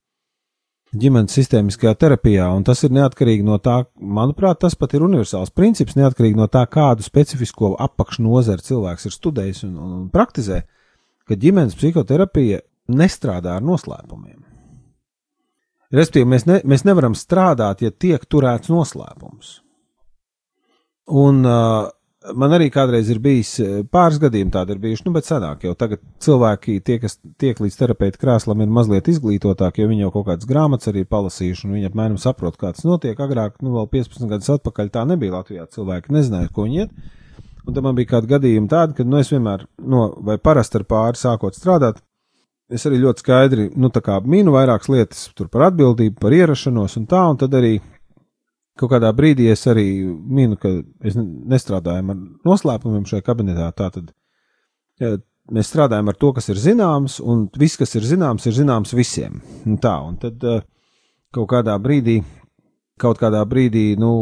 ģimenes 0.99 1.35
sistēmiskajā 1.37 1.95
terapijā, 2.01 2.49
un 2.57 2.67
tas 2.67 2.83
ir 2.83 2.91
neatkarīgi 2.97 3.45
no 3.47 3.61
tā, 3.63 3.83
manuprāt, 4.01 4.63
tas 4.65 4.75
pat 4.75 4.97
ir 4.97 5.05
universāls 5.05 5.53
princips, 5.55 5.99
neatkarīgi 6.01 6.41
no 6.41 6.49
tā, 6.51 6.65
kādu 6.67 7.07
specifisko 7.07 7.75
apakšnodari 7.87 8.67
cilvēks 8.67 9.07
ir 9.07 9.15
studējis 9.15 9.65
un, 9.69 9.79
un 9.79 10.05
praktizē, 10.11 10.63
ka 11.29 11.37
ģimenes 11.39 11.77
psihoterapija 11.79 12.65
nestrādā 12.89 13.59
ar 13.61 13.67
noslēpumiem. 13.69 14.58
Respektīvi, 15.95 16.29
mēs, 16.29 16.45
ne, 16.49 16.59
mēs 16.69 16.85
nevaram 16.85 17.15
strādāt, 17.17 17.85
ja 17.85 17.91
tiek 17.91 18.25
turēts 18.29 18.69
noslēpums. 18.69 19.55
Un 21.09 21.41
uh, 21.49 21.89
man 22.37 22.53
arī 22.53 22.69
kādreiz 22.73 23.09
ir 23.13 23.21
bijis 23.23 23.55
pāris 23.93 24.19
gadījumi 24.21 24.53
tādi 24.53 24.75
ir 24.75 24.81
bijuši, 24.83 25.07
nu, 25.07 25.13
bet 25.15 25.29
senāk 25.29 25.65
jau 25.65 25.75
tagad 25.79 26.03
cilvēki, 26.25 26.79
tie, 26.85 26.99
kas 27.03 27.17
tiek 27.41 27.61
līdz 27.63 27.79
terapeita 27.79 28.21
krēslam, 28.21 28.61
ir 28.65 28.75
mazliet 28.75 29.09
izglītotāki, 29.13 29.83
jo 29.83 29.93
viņi 29.93 30.05
jau 30.05 30.11
kaut 30.19 30.27
kādas 30.33 30.49
grāmatas 30.51 30.91
arī 30.91 31.05
ir 31.05 31.13
palasījuši, 31.13 31.69
un 31.69 31.79
viņi 31.79 31.91
apmēram 31.91 32.19
saprot, 32.21 32.59
kā 32.61 32.75
tas 32.75 32.85
notiek. 32.89 33.17
Agrāk, 33.17 33.61
nu, 33.65 33.77
vēl 33.79 33.89
15 33.95 34.29
gadus 34.33 34.53
atpakaļ 34.59 34.93
tā 34.95 35.07
nebija 35.09 35.39
Latvijā. 35.39 35.69
Cilvēki 35.73 36.15
nezināja, 36.17 36.53
ko 36.53 36.67
viņi 36.69 36.85
iet. 36.85 36.93
Un 37.69 37.77
tad 37.77 37.85
man 37.85 37.97
bija 37.97 38.15
kādi 38.15 38.31
gadījumi 38.31 38.71
tādi, 38.73 38.97
ka, 38.97 39.05
nu, 39.05 39.19
es 39.21 39.33
vienmēr, 39.33 39.67
no, 39.93 40.07
vai 40.25 40.39
parasti 40.41 40.81
ar 40.81 40.87
pāri 40.89 41.21
sākot 41.21 41.57
strādāt, 41.57 42.01
es 42.69 42.85
arī 42.89 43.01
ļoti 43.03 43.25
skaidri, 43.25 43.69
nu, 43.77 43.91
mīnu 43.91 44.55
vairākas 44.55 44.91
lietas 44.93 45.29
par 45.53 45.69
atbildību, 45.71 46.19
par 46.21 46.37
ierašanos 46.37 46.99
un 47.01 47.07
tā, 47.09 47.23
un 47.31 47.41
tad 47.41 47.55
arī 47.57 47.79
kaut 48.79 48.93
kādā 48.93 49.11
brīdī 49.17 49.49
es 49.53 49.65
arī 49.71 49.87
minu, 50.07 50.59
ka 50.61 50.71
es 51.05 51.17
nestrādāju 51.19 52.05
ar 52.05 52.19
noslēpumiem 52.47 53.07
šajā 53.09 53.25
kabinetā. 53.27 53.69
Tātad 53.77 54.13
ja, 55.03 55.17
mēs 55.51 55.71
strādājam 55.73 56.11
ar 56.13 56.19
to, 56.19 56.33
kas 56.37 56.51
ir 56.53 56.61
zināms, 56.63 57.19
un 57.25 57.49
viss, 57.59 57.79
kas 57.81 57.97
ir 57.99 58.07
zināms, 58.07 58.47
ir 58.47 58.55
zināms 58.61 58.95
visiem. 58.95 59.41
Un 59.67 59.81
tā, 59.83 59.97
un 60.05 60.19
tad 60.23 60.45
uh, 60.47 60.61
kaut 61.35 61.49
kādā 61.51 61.75
brīdī, 61.83 62.21
kaut 63.01 63.19
kādā 63.19 63.43
brīdī, 63.49 63.91
nu, 63.99 64.13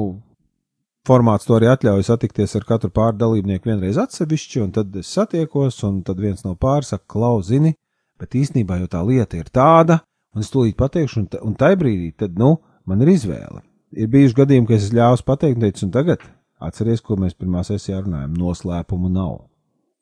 formāts 1.06 1.46
to 1.46 1.56
arī 1.58 1.68
atļauj 1.70 2.06
satikties 2.08 2.56
ar 2.58 2.66
katru 2.66 2.90
pārdalībnieku 2.94 3.70
vienreiz 3.70 3.98
atsevišķi, 4.00 4.62
un 4.64 4.72
tad 4.74 4.96
es 4.98 5.10
satiekos, 5.14 5.82
un 5.86 6.00
tad 6.06 6.22
viens 6.22 6.42
no 6.46 6.56
pāris 6.58 6.94
saka, 6.94 7.04
klauzini, 7.12 7.76
bet 8.20 8.36
īstenībā 8.38 8.80
jau 8.82 8.90
tā 8.92 9.02
lieta 9.06 9.38
ir 9.38 9.50
tāda, 9.52 10.00
un 10.34 10.44
es 10.44 10.52
tūlīt 10.52 10.76
pateikšu, 10.78 11.22
un, 11.22 11.28
un 11.48 11.56
tajā 11.58 11.80
brīdī, 11.80 12.12
tad, 12.18 12.36
nu, 12.40 12.56
man 12.86 13.04
ir 13.04 13.12
izvēle. 13.14 13.62
Ir 13.96 14.10
bijuši 14.12 14.36
gadījumi, 14.40 14.68
kad 14.68 14.80
es 14.80 14.92
ļāvu 14.94 15.22
pateikt, 15.26 15.60
teicu, 15.62 15.86
un 15.86 15.92
tagad 15.94 16.24
atceries, 16.62 17.02
ko 17.04 17.18
mēs 17.20 17.36
pirmā 17.36 17.62
sesijā 17.66 18.00
runājam, 18.02 18.34
noslēpumu 18.36 19.10
nav. 19.12 19.38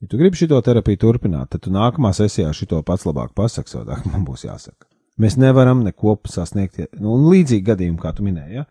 Ja 0.03 0.11
tu 0.11 0.19
gribi 0.21 0.39
šo 0.39 0.61
terapiju 0.61 1.01
turpināt, 1.01 1.53
tad 1.55 1.65
tu 1.65 1.73
nākamā 1.75 2.13
sesijā 2.17 2.51
šito 2.55 2.81
pats 2.87 3.07
labāk 3.09 3.33
pasaki, 3.37 3.73
savādāk 3.73 4.05
man 4.13 4.27
būs 4.27 4.47
jāsaka. 4.49 4.89
Mēs 5.21 5.37
nevaram 5.39 5.85
neko 5.87 6.17
sasniegt, 6.27 6.81
nu, 6.99 7.15
un 7.15 7.29
līdzīgi 7.31 7.69
gadījumi, 7.69 8.01
kā 8.03 8.11
tu 8.17 8.27
minēji. 8.27 8.59
Ja? 8.59 8.65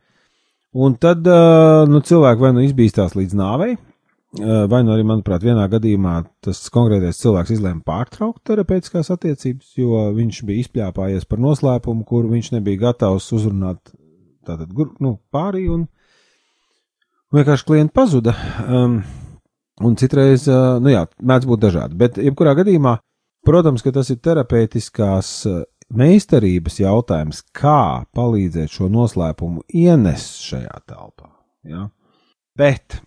Un 0.73 0.97
tad 0.99 1.23
nu, 1.23 2.01
cilvēki 2.03 2.43
vai 2.43 2.51
nu 2.55 2.63
izbīstās 2.65 3.15
līdz 3.15 3.37
nāvei, 3.39 3.77
vai 4.41 4.81
nu 4.85 4.93
arī, 4.95 5.03
manuprāt, 5.05 5.43
vienā 5.45 5.65
gadījumā 5.69 6.15
tas 6.43 6.61
konkrētais 6.73 7.19
cilvēks 7.21 7.53
izlēma 7.53 7.83
pārtraukt 7.85 8.41
terapeitiskās 8.49 9.11
attiecības, 9.13 9.73
jo 9.77 10.07
viņš 10.15 10.39
bija 10.47 10.63
izpļāpājies 10.65 11.27
par 11.29 11.41
noslēpumu, 11.43 12.05
kuru 12.09 12.31
viņš 12.33 12.53
nebija 12.55 12.87
gatavs 12.87 13.29
uzrunāt 13.35 13.93
tātad, 14.47 14.73
nu, 15.03 15.17
pārī, 15.33 15.67
un 15.71 15.85
vienkārši 17.33 17.67
klienti 17.69 17.95
pazuda. 17.95 18.33
Um, 18.65 18.97
un 19.85 19.99
citreiz, 20.01 20.47
uh, 20.49 20.79
nu 20.81 20.93
jā, 20.93 21.05
mēdz 21.21 21.49
būt 21.49 21.67
dažādi, 21.67 21.99
bet 22.01 22.17
jebkurā 22.21 22.55
gadījumā, 22.57 22.97
protams, 23.45 23.85
ka 23.85 23.93
tas 23.95 24.09
ir 24.13 24.21
terapeitiskās 24.23 25.35
meistarības 25.93 26.79
jautājums, 26.81 27.41
kā 27.55 28.03
palīdzēt 28.15 28.73
šo 28.77 28.89
noslēpumu 28.91 29.65
ienest 29.77 30.41
šajā 30.47 30.77
telpā. 30.89 31.29
Ja? 31.67 31.87
Bet, 32.57 32.99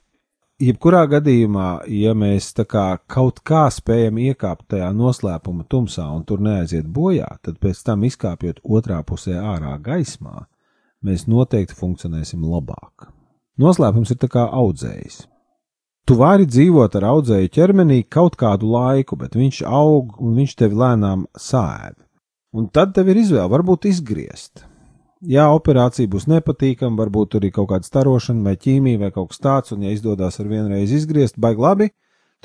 jebkurā 0.62 1.05
gadījumā, 1.11 1.87
ja 1.90 2.14
mēs 2.16 2.53
kā 2.69 2.87
kaut 3.07 3.42
kā 3.45 3.66
spējam 3.73 4.19
iekāpt 4.19 4.69
tajā 4.73 4.90
noslēpuma 4.97 5.66
tumsā 5.69 6.07
un 6.14 6.25
tur 6.25 6.40
neaiziet 6.40 6.87
bojā, 6.87 7.29
tad 7.42 7.59
pēc 7.61 7.83
tam 7.85 8.05
izkāpjot 8.09 8.62
otrā 8.64 9.03
pusē 9.05 9.37
ārā 9.37 9.77
gaismā, 9.83 10.47
mēs 11.05 11.27
noteikti 11.29 11.77
funkcionēsim 11.77 12.45
labāk. 12.45 13.11
Noslēpums 13.59 14.12
ir 14.12 14.29
kā 14.29 14.49
audzējs. 14.53 15.27
Tu 16.07 16.14
vari 16.14 16.47
dzīvot 16.47 16.95
ar 16.97 17.05
audzēju 17.11 17.51
ķermenī 17.51 18.05
kaut 18.07 18.37
kādu 18.38 18.69
laiku, 18.71 19.16
bet 19.16 19.35
viņš 19.35 19.64
aug 19.66 20.14
un 20.23 20.37
viņš 20.38 20.55
tevi 20.55 20.79
lēnām 20.79 21.27
sēž. 21.35 21.97
Un 22.57 22.69
tad 22.73 22.95
tev 22.95 23.11
ir 23.11 23.19
izvēle, 23.21 23.51
varbūt 23.53 23.88
izgriezt. 23.90 24.62
Jā, 25.27 25.49
operācija 25.51 26.07
būs 26.07 26.29
nepatīkama, 26.31 27.01
varbūt 27.01 27.33
tur 27.35 27.45
ir 27.47 27.51
kaut 27.55 27.73
kāda 27.73 27.89
starošana 27.89 28.45
vai 28.47 28.55
ķīmija 28.62 29.01
vai 29.01 29.09
kaut 29.15 29.33
kas 29.33 29.41
tāds, 29.43 29.73
un 29.75 29.83
ja 29.83 29.91
izdodas 29.91 30.39
ar 30.39 30.51
vienreiz 30.51 30.93
izgriezt, 30.95 31.41
baigi 31.43 31.65
labi, 31.65 31.89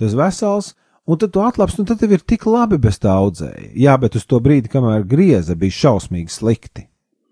esi 0.01 0.17
vesels, 0.17 0.71
un 1.05 1.19
tad 1.21 1.33
tu 1.35 1.43
atlapsi, 1.45 1.77
un 1.81 1.89
tad 1.91 1.99
tev 2.01 2.15
ir 2.15 2.23
tik 2.25 2.47
labi 2.49 2.79
bez 2.81 2.97
tā 3.03 3.13
audzēja. 3.13 3.69
Jā, 3.77 3.97
bet 4.01 4.17
uz 4.17 4.25
to 4.25 4.39
brīdi, 4.41 4.71
kamēr 4.71 5.05
grieza, 5.05 5.53
bija 5.53 5.77
šausmīgi 5.77 6.33
slikti. 6.33 6.87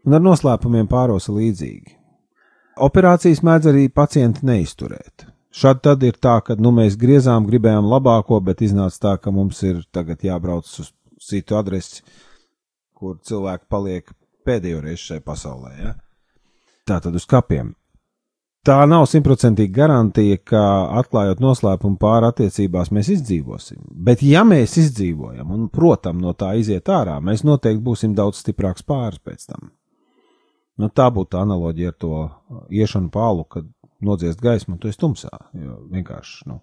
Un 0.05 0.19
ar 0.19 0.21
noslēpumiem 0.21 0.85
pārosa 0.91 1.33
līdzīgi. 1.33 1.97
Operācijas 2.85 3.41
mēdz 3.43 3.71
arī 3.73 3.87
pacienti 3.89 4.45
neizturēt. 4.45 5.25
Šad 5.49 5.81
tad 5.81 6.05
ir 6.05 6.21
tā, 6.21 6.37
ka 6.45 6.55
nu, 6.61 6.69
mēs 6.77 6.93
griezām, 6.99 7.49
gribējām 7.49 7.89
labāko, 7.89 8.37
bet 8.45 8.61
iznāca 8.61 9.01
tā, 9.07 9.17
ka 9.17 9.33
mums 9.33 9.63
ir 9.65 9.81
tagad 9.91 10.21
jābrauc 10.23 10.69
uz 10.79 10.93
citu 11.25 11.57
adresi, 11.57 12.05
kur 12.93 13.17
cilvēki 13.25 13.65
paliek 13.67 14.13
pēdējo 14.49 14.81
reizi 14.83 15.11
šajā 15.11 15.25
pasaulē. 15.25 15.75
Ja? 15.79 15.93
Tā 16.89 16.99
tad 17.05 17.15
uz 17.15 17.29
kapiem. 17.29 17.75
Tā 18.67 18.75
nav 18.91 19.05
simtprocentīgi 19.07 19.71
garantija, 19.71 20.37
ka 20.51 20.61
atklājot 20.99 21.39
noslēpumu 21.39 21.95
pāri 22.01 22.27
attiecībās, 22.27 22.89
mēs 22.91 23.07
izdzīvosim. 23.13 23.79
Bet, 24.07 24.19
ja 24.25 24.41
mēs 24.43 24.75
izdzīvojam 24.81 25.53
un, 25.55 25.69
protams, 25.71 26.19
no 26.19 26.33
tā 26.35 26.51
iziet 26.59 26.91
ārā, 26.91 27.15
mēs 27.23 27.45
noteikti 27.47 27.85
būsim 27.85 28.17
daudz 28.17 28.41
stiprāks 28.43 28.83
pāris 28.83 29.21
pēc 29.23 29.47
tam. 29.53 29.71
Nu, 30.79 30.91
tā 30.91 31.07
būtu 31.11 31.39
analoģija 31.39 31.93
ar 31.93 31.97
to 32.03 32.19
iešanu 32.71 33.11
pālu, 33.15 33.47
kad 33.47 33.67
nodziest 34.03 34.43
gaismu, 34.43 34.75
un 34.75 34.83
tu 34.83 34.91
esi 34.91 34.99
tumsā. 34.99 35.31
Vienkārši, 35.55 36.49
nu. 36.51 36.59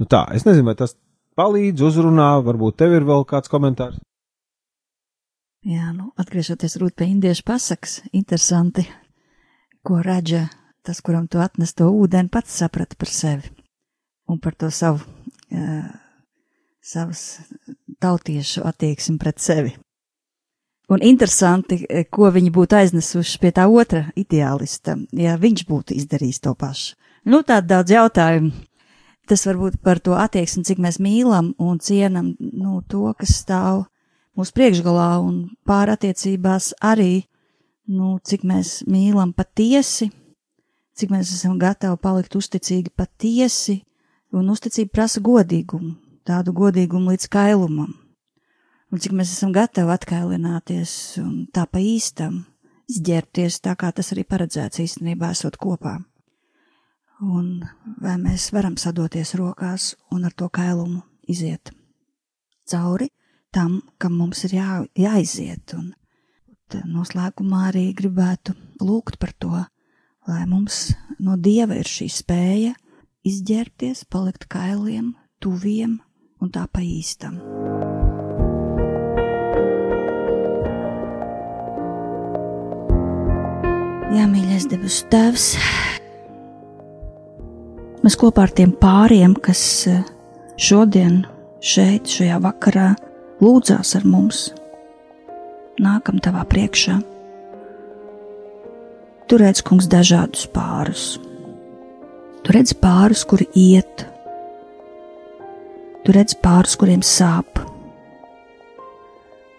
nu 0.00 0.08
tā, 0.08 0.26
es 0.36 0.44
nezinu, 0.48 0.68
vai 0.68 0.76
tas 0.76 0.96
palīdz, 1.40 1.88
uzrunā, 1.88 2.34
varbūt 2.44 2.78
tev 2.84 2.98
ir 3.00 3.08
vēl 3.08 3.24
kāds 3.28 3.52
komentārs. 3.52 4.00
Jā, 5.60 5.90
nu, 5.92 6.08
atgriežoties 6.16 6.78
rūt 6.80 6.94
pie 6.96 7.10
indiešu 7.12 7.44
pasakas, 7.44 7.98
interesanti, 8.16 8.86
ko 9.84 9.98
raģa 10.00 10.46
tas, 10.80 11.02
kuram 11.04 11.26
tu 11.28 11.42
atnes 11.44 11.74
to 11.76 11.90
ūdeni, 11.92 12.32
pats 12.32 12.54
saprata 12.62 12.96
par 12.96 13.12
sevi 13.12 13.50
un 14.30 14.38
par 14.40 14.54
to 14.56 14.70
savu, 14.72 15.02
uh, 15.52 15.90
savas 16.80 17.42
tautiešu 18.00 18.64
attieksmi 18.64 19.18
pret 19.20 19.42
sevi. 19.42 19.74
Un 20.90 21.04
interesanti, 21.04 21.82
ko 22.10 22.30
viņi 22.32 22.50
būtu 22.54 22.78
aiznesuši 22.80 23.38
pie 23.42 23.52
tā 23.54 23.68
otra 23.68 24.06
ideālista, 24.18 24.96
ja 25.12 25.36
viņš 25.38 25.66
būtu 25.68 25.94
izdarījis 26.00 26.40
to 26.46 26.54
pašu. 26.56 26.96
Nu, 27.28 27.44
tāda 27.44 27.76
daudz 27.76 27.92
jautājumu. 27.92 28.50
Tas 29.28 29.44
varbūt 29.46 29.76
par 29.84 30.00
to 30.00 30.16
attieksmi, 30.18 30.64
cik 30.66 30.80
mēs 30.82 30.98
mīlam 30.98 31.52
un 31.60 31.78
cienam, 31.78 32.32
nu, 32.40 32.80
to, 32.88 33.12
kas 33.18 33.36
stāv 33.44 33.89
mūsu 34.38 34.54
priekšgalā 34.56 35.10
un 35.24 35.42
pārattiecībās 35.68 36.74
arī, 36.84 37.26
nu, 37.90 38.18
cik 38.22 38.44
mēs 38.46 38.80
mīlam 38.90 39.32
patiesi, 39.36 40.10
cik 40.96 41.12
mēs 41.14 41.32
esam 41.34 41.58
gatavi 41.60 41.98
palikt 42.02 42.36
uzticīgi 42.38 42.92
patiesi, 42.96 43.80
un 44.36 44.52
uzticība 44.52 44.94
prasa 45.00 45.22
godīgumu, 45.24 45.96
tādu 46.26 46.54
godīgumu 46.54 47.14
līdz 47.14 47.26
kailumam, 47.32 47.94
un 48.90 49.02
cik 49.02 49.14
mēs 49.16 49.34
esam 49.34 49.54
gatavi 49.54 49.94
atkailināties 49.94 50.92
un 51.22 51.46
tā 51.54 51.66
pa 51.66 51.82
īstam 51.82 52.44
izģērbties 52.90 53.60
tā, 53.64 53.74
kā 53.78 53.92
tas 53.94 54.12
arī 54.14 54.24
paredzēts 54.26 54.82
īstenībā 54.82 55.32
esot 55.34 55.58
kopā. 55.60 55.98
Un 57.20 57.60
vai 58.00 58.16
mēs 58.16 58.48
varam 58.56 58.78
sadoties 58.80 59.34
rokās 59.36 59.94
un 60.14 60.24
ar 60.24 60.32
to 60.32 60.48
kailumu 60.48 61.02
iziet 61.28 61.74
cauri, 62.70 63.10
tam, 63.54 63.80
kam 63.98 64.18
mums 64.20 64.44
ir 64.48 64.56
jā, 64.58 64.68
jāiziet. 64.98 65.74
Un 65.78 65.92
noslēgumā 66.90 67.66
arī 67.70 67.90
gribētu 67.96 68.54
lūgt 68.82 69.18
par 69.18 69.34
to, 69.42 69.64
lai 70.30 70.44
mums 70.46 70.92
no 71.18 71.36
dieva 71.36 71.78
ir 71.80 71.88
šī 71.88 72.06
spēja 72.12 72.76
izģērbties, 73.26 74.06
palikt 74.08 74.46
kailiem, 74.50 75.14
tuviem 75.42 75.98
un 76.40 76.52
tā 76.52 76.64
pa 76.70 76.82
īstam. 76.84 77.40
Jā, 84.10 84.24
mīļais 84.26 84.66
debesu 84.70 85.04
Tēvs, 85.12 85.44
mēs 88.02 88.16
kopā 88.18 88.48
ar 88.48 88.54
tiem 88.56 88.72
pāriem, 88.80 89.36
kas 89.38 89.60
eh, 89.86 90.00
šodien, 90.58 91.22
šeit, 91.62 92.10
šajā 92.10 92.40
vakarā, 92.42 92.88
lūdzās 93.40 93.94
ar 93.96 94.04
mums. 94.04 94.50
Nākam 95.80 96.20
tavā 96.20 96.44
priekšā. 96.48 96.98
Tu 99.30 99.38
redz, 99.40 99.62
kungs, 99.64 99.86
dažādus 99.88 100.44
pārus. 100.52 101.04
Tu 102.44 102.52
redz 102.56 102.74
pārus, 102.76 103.22
kuri 103.28 103.46
iet, 103.56 104.04
tu 106.04 106.16
redz 106.16 106.34
pārus, 106.42 106.74
kuriem 106.80 107.04
sāp. 107.06 107.60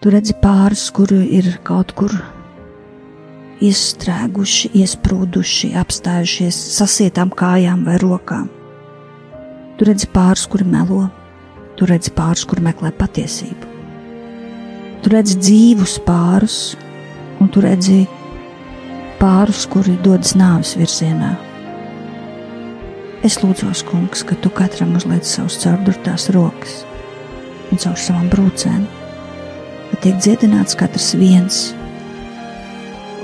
Tu 0.02 0.10
redzi 0.10 0.34
pārus, 0.42 0.88
kuri 0.94 1.22
ir 1.38 1.48
kaut 1.64 1.94
kur 1.96 2.12
iestrēguši, 3.62 4.72
iesprūduši, 4.82 5.72
apstājušies 5.78 6.58
sasietām 6.76 7.30
kājām 7.30 7.86
vai 7.86 7.98
rokām. 8.02 8.48
Tu 9.78 9.88
redzi 9.88 10.10
pārus, 10.12 10.48
kuri 10.50 10.66
melo, 10.68 11.06
tu 11.78 11.88
redzi 11.88 12.12
pārus, 12.14 12.44
kuri 12.50 12.66
meklē 12.66 12.92
patiesību. 12.98 13.71
Tu 15.02 15.10
redzi 15.10 15.34
dzīvus 15.40 15.96
pārus, 16.06 16.56
un 17.42 17.48
tu 17.50 17.62
redzi 17.64 18.04
pārus, 19.18 19.64
kuri 19.66 19.96
dodas 20.02 20.36
nāves 20.38 20.76
virzienā. 20.78 21.32
Es 23.26 23.40
lūdzu, 23.42 23.70
kungs, 23.86 24.22
ka 24.26 24.38
tu 24.42 24.50
katram 24.50 24.94
uzliec 24.98 25.26
savus 25.26 25.60
caurdurtās 25.62 26.28
rokas 26.34 26.82
un 27.72 27.80
caur 27.82 27.98
savām 27.98 28.26
brūcēm, 28.30 28.82
lai 29.90 30.00
tiek 30.04 30.18
dziedināts 30.22 30.78
katrs 30.78 31.12
viens 31.18 31.60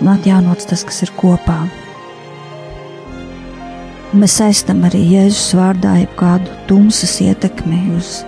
un 0.01 0.11
atjaunots 0.13 0.69
tas, 0.71 0.85
kas 0.87 1.03
ir 1.07 1.13
kopā. 1.19 1.61
Mēs 4.19 4.39
saistam 4.41 4.85
arī 4.89 5.03
Jēzus 5.13 5.53
vārdā 5.59 5.99
jebkādu 6.01 6.55
tumsas 6.71 7.19
ietekmi 7.23 7.83
uz 7.99 8.23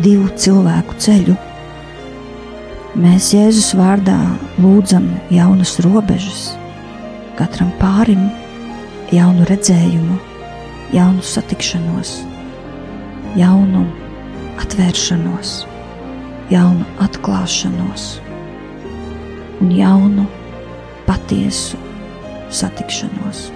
divu 0.00 0.28
cilvēku 0.38 0.96
ceļu. 1.02 1.36
Mēs 3.00 3.30
Jēzus 3.32 3.70
vārdā 3.78 4.14
lūdzam 4.60 5.06
jaunas 5.32 5.70
robežas, 5.80 6.50
katram 7.38 7.70
pārim 7.78 8.26
jaunu 9.14 9.46
redzējumu, 9.48 10.18
jaunu 10.92 11.24
satikšanos, 11.24 12.10
jaunu 13.40 13.86
atvēršanos, 14.60 15.52
jaunu 16.52 16.84
atklāšanos 17.06 18.04
un 19.62 19.72
jaunu 19.78 20.26
patiesu 21.08 21.80
satikšanos. 22.52 23.46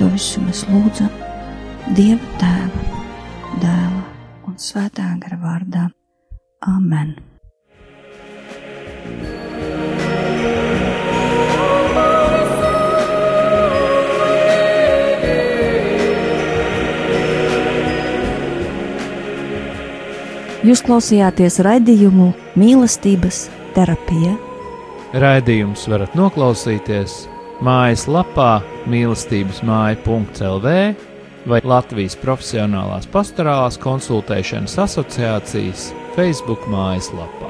To 0.00 0.08
visu 0.16 0.46
mēs 0.48 0.64
lūdzam 0.70 1.12
Dieva 1.92 2.32
Tēva, 2.40 2.88
Dēla 3.60 4.02
un 4.48 4.56
Svētā 4.56 5.12
gara 5.20 5.42
vārdā. 5.44 5.86
Amen! 6.64 7.16
Jūs 20.66 20.80
klausījāties 20.82 21.60
raidījumu 21.62 22.32
mīlestības 22.58 23.44
terapija. 23.76 24.32
Raidījums 25.14 25.84
varat 25.86 26.16
noklausīties 26.18 27.12
mājaslapā 27.62 28.48
mīlestības 28.90 29.60
māja.lv 29.68 30.72
vai 31.46 31.60
Latvijas 31.62 32.18
Profesionālās 32.18 33.06
pastorālās 33.12 33.78
konsultēšanas 33.78 34.74
asociācijas 34.88 35.86
Facebook 36.16 36.64
mājaslapā. 36.72 37.45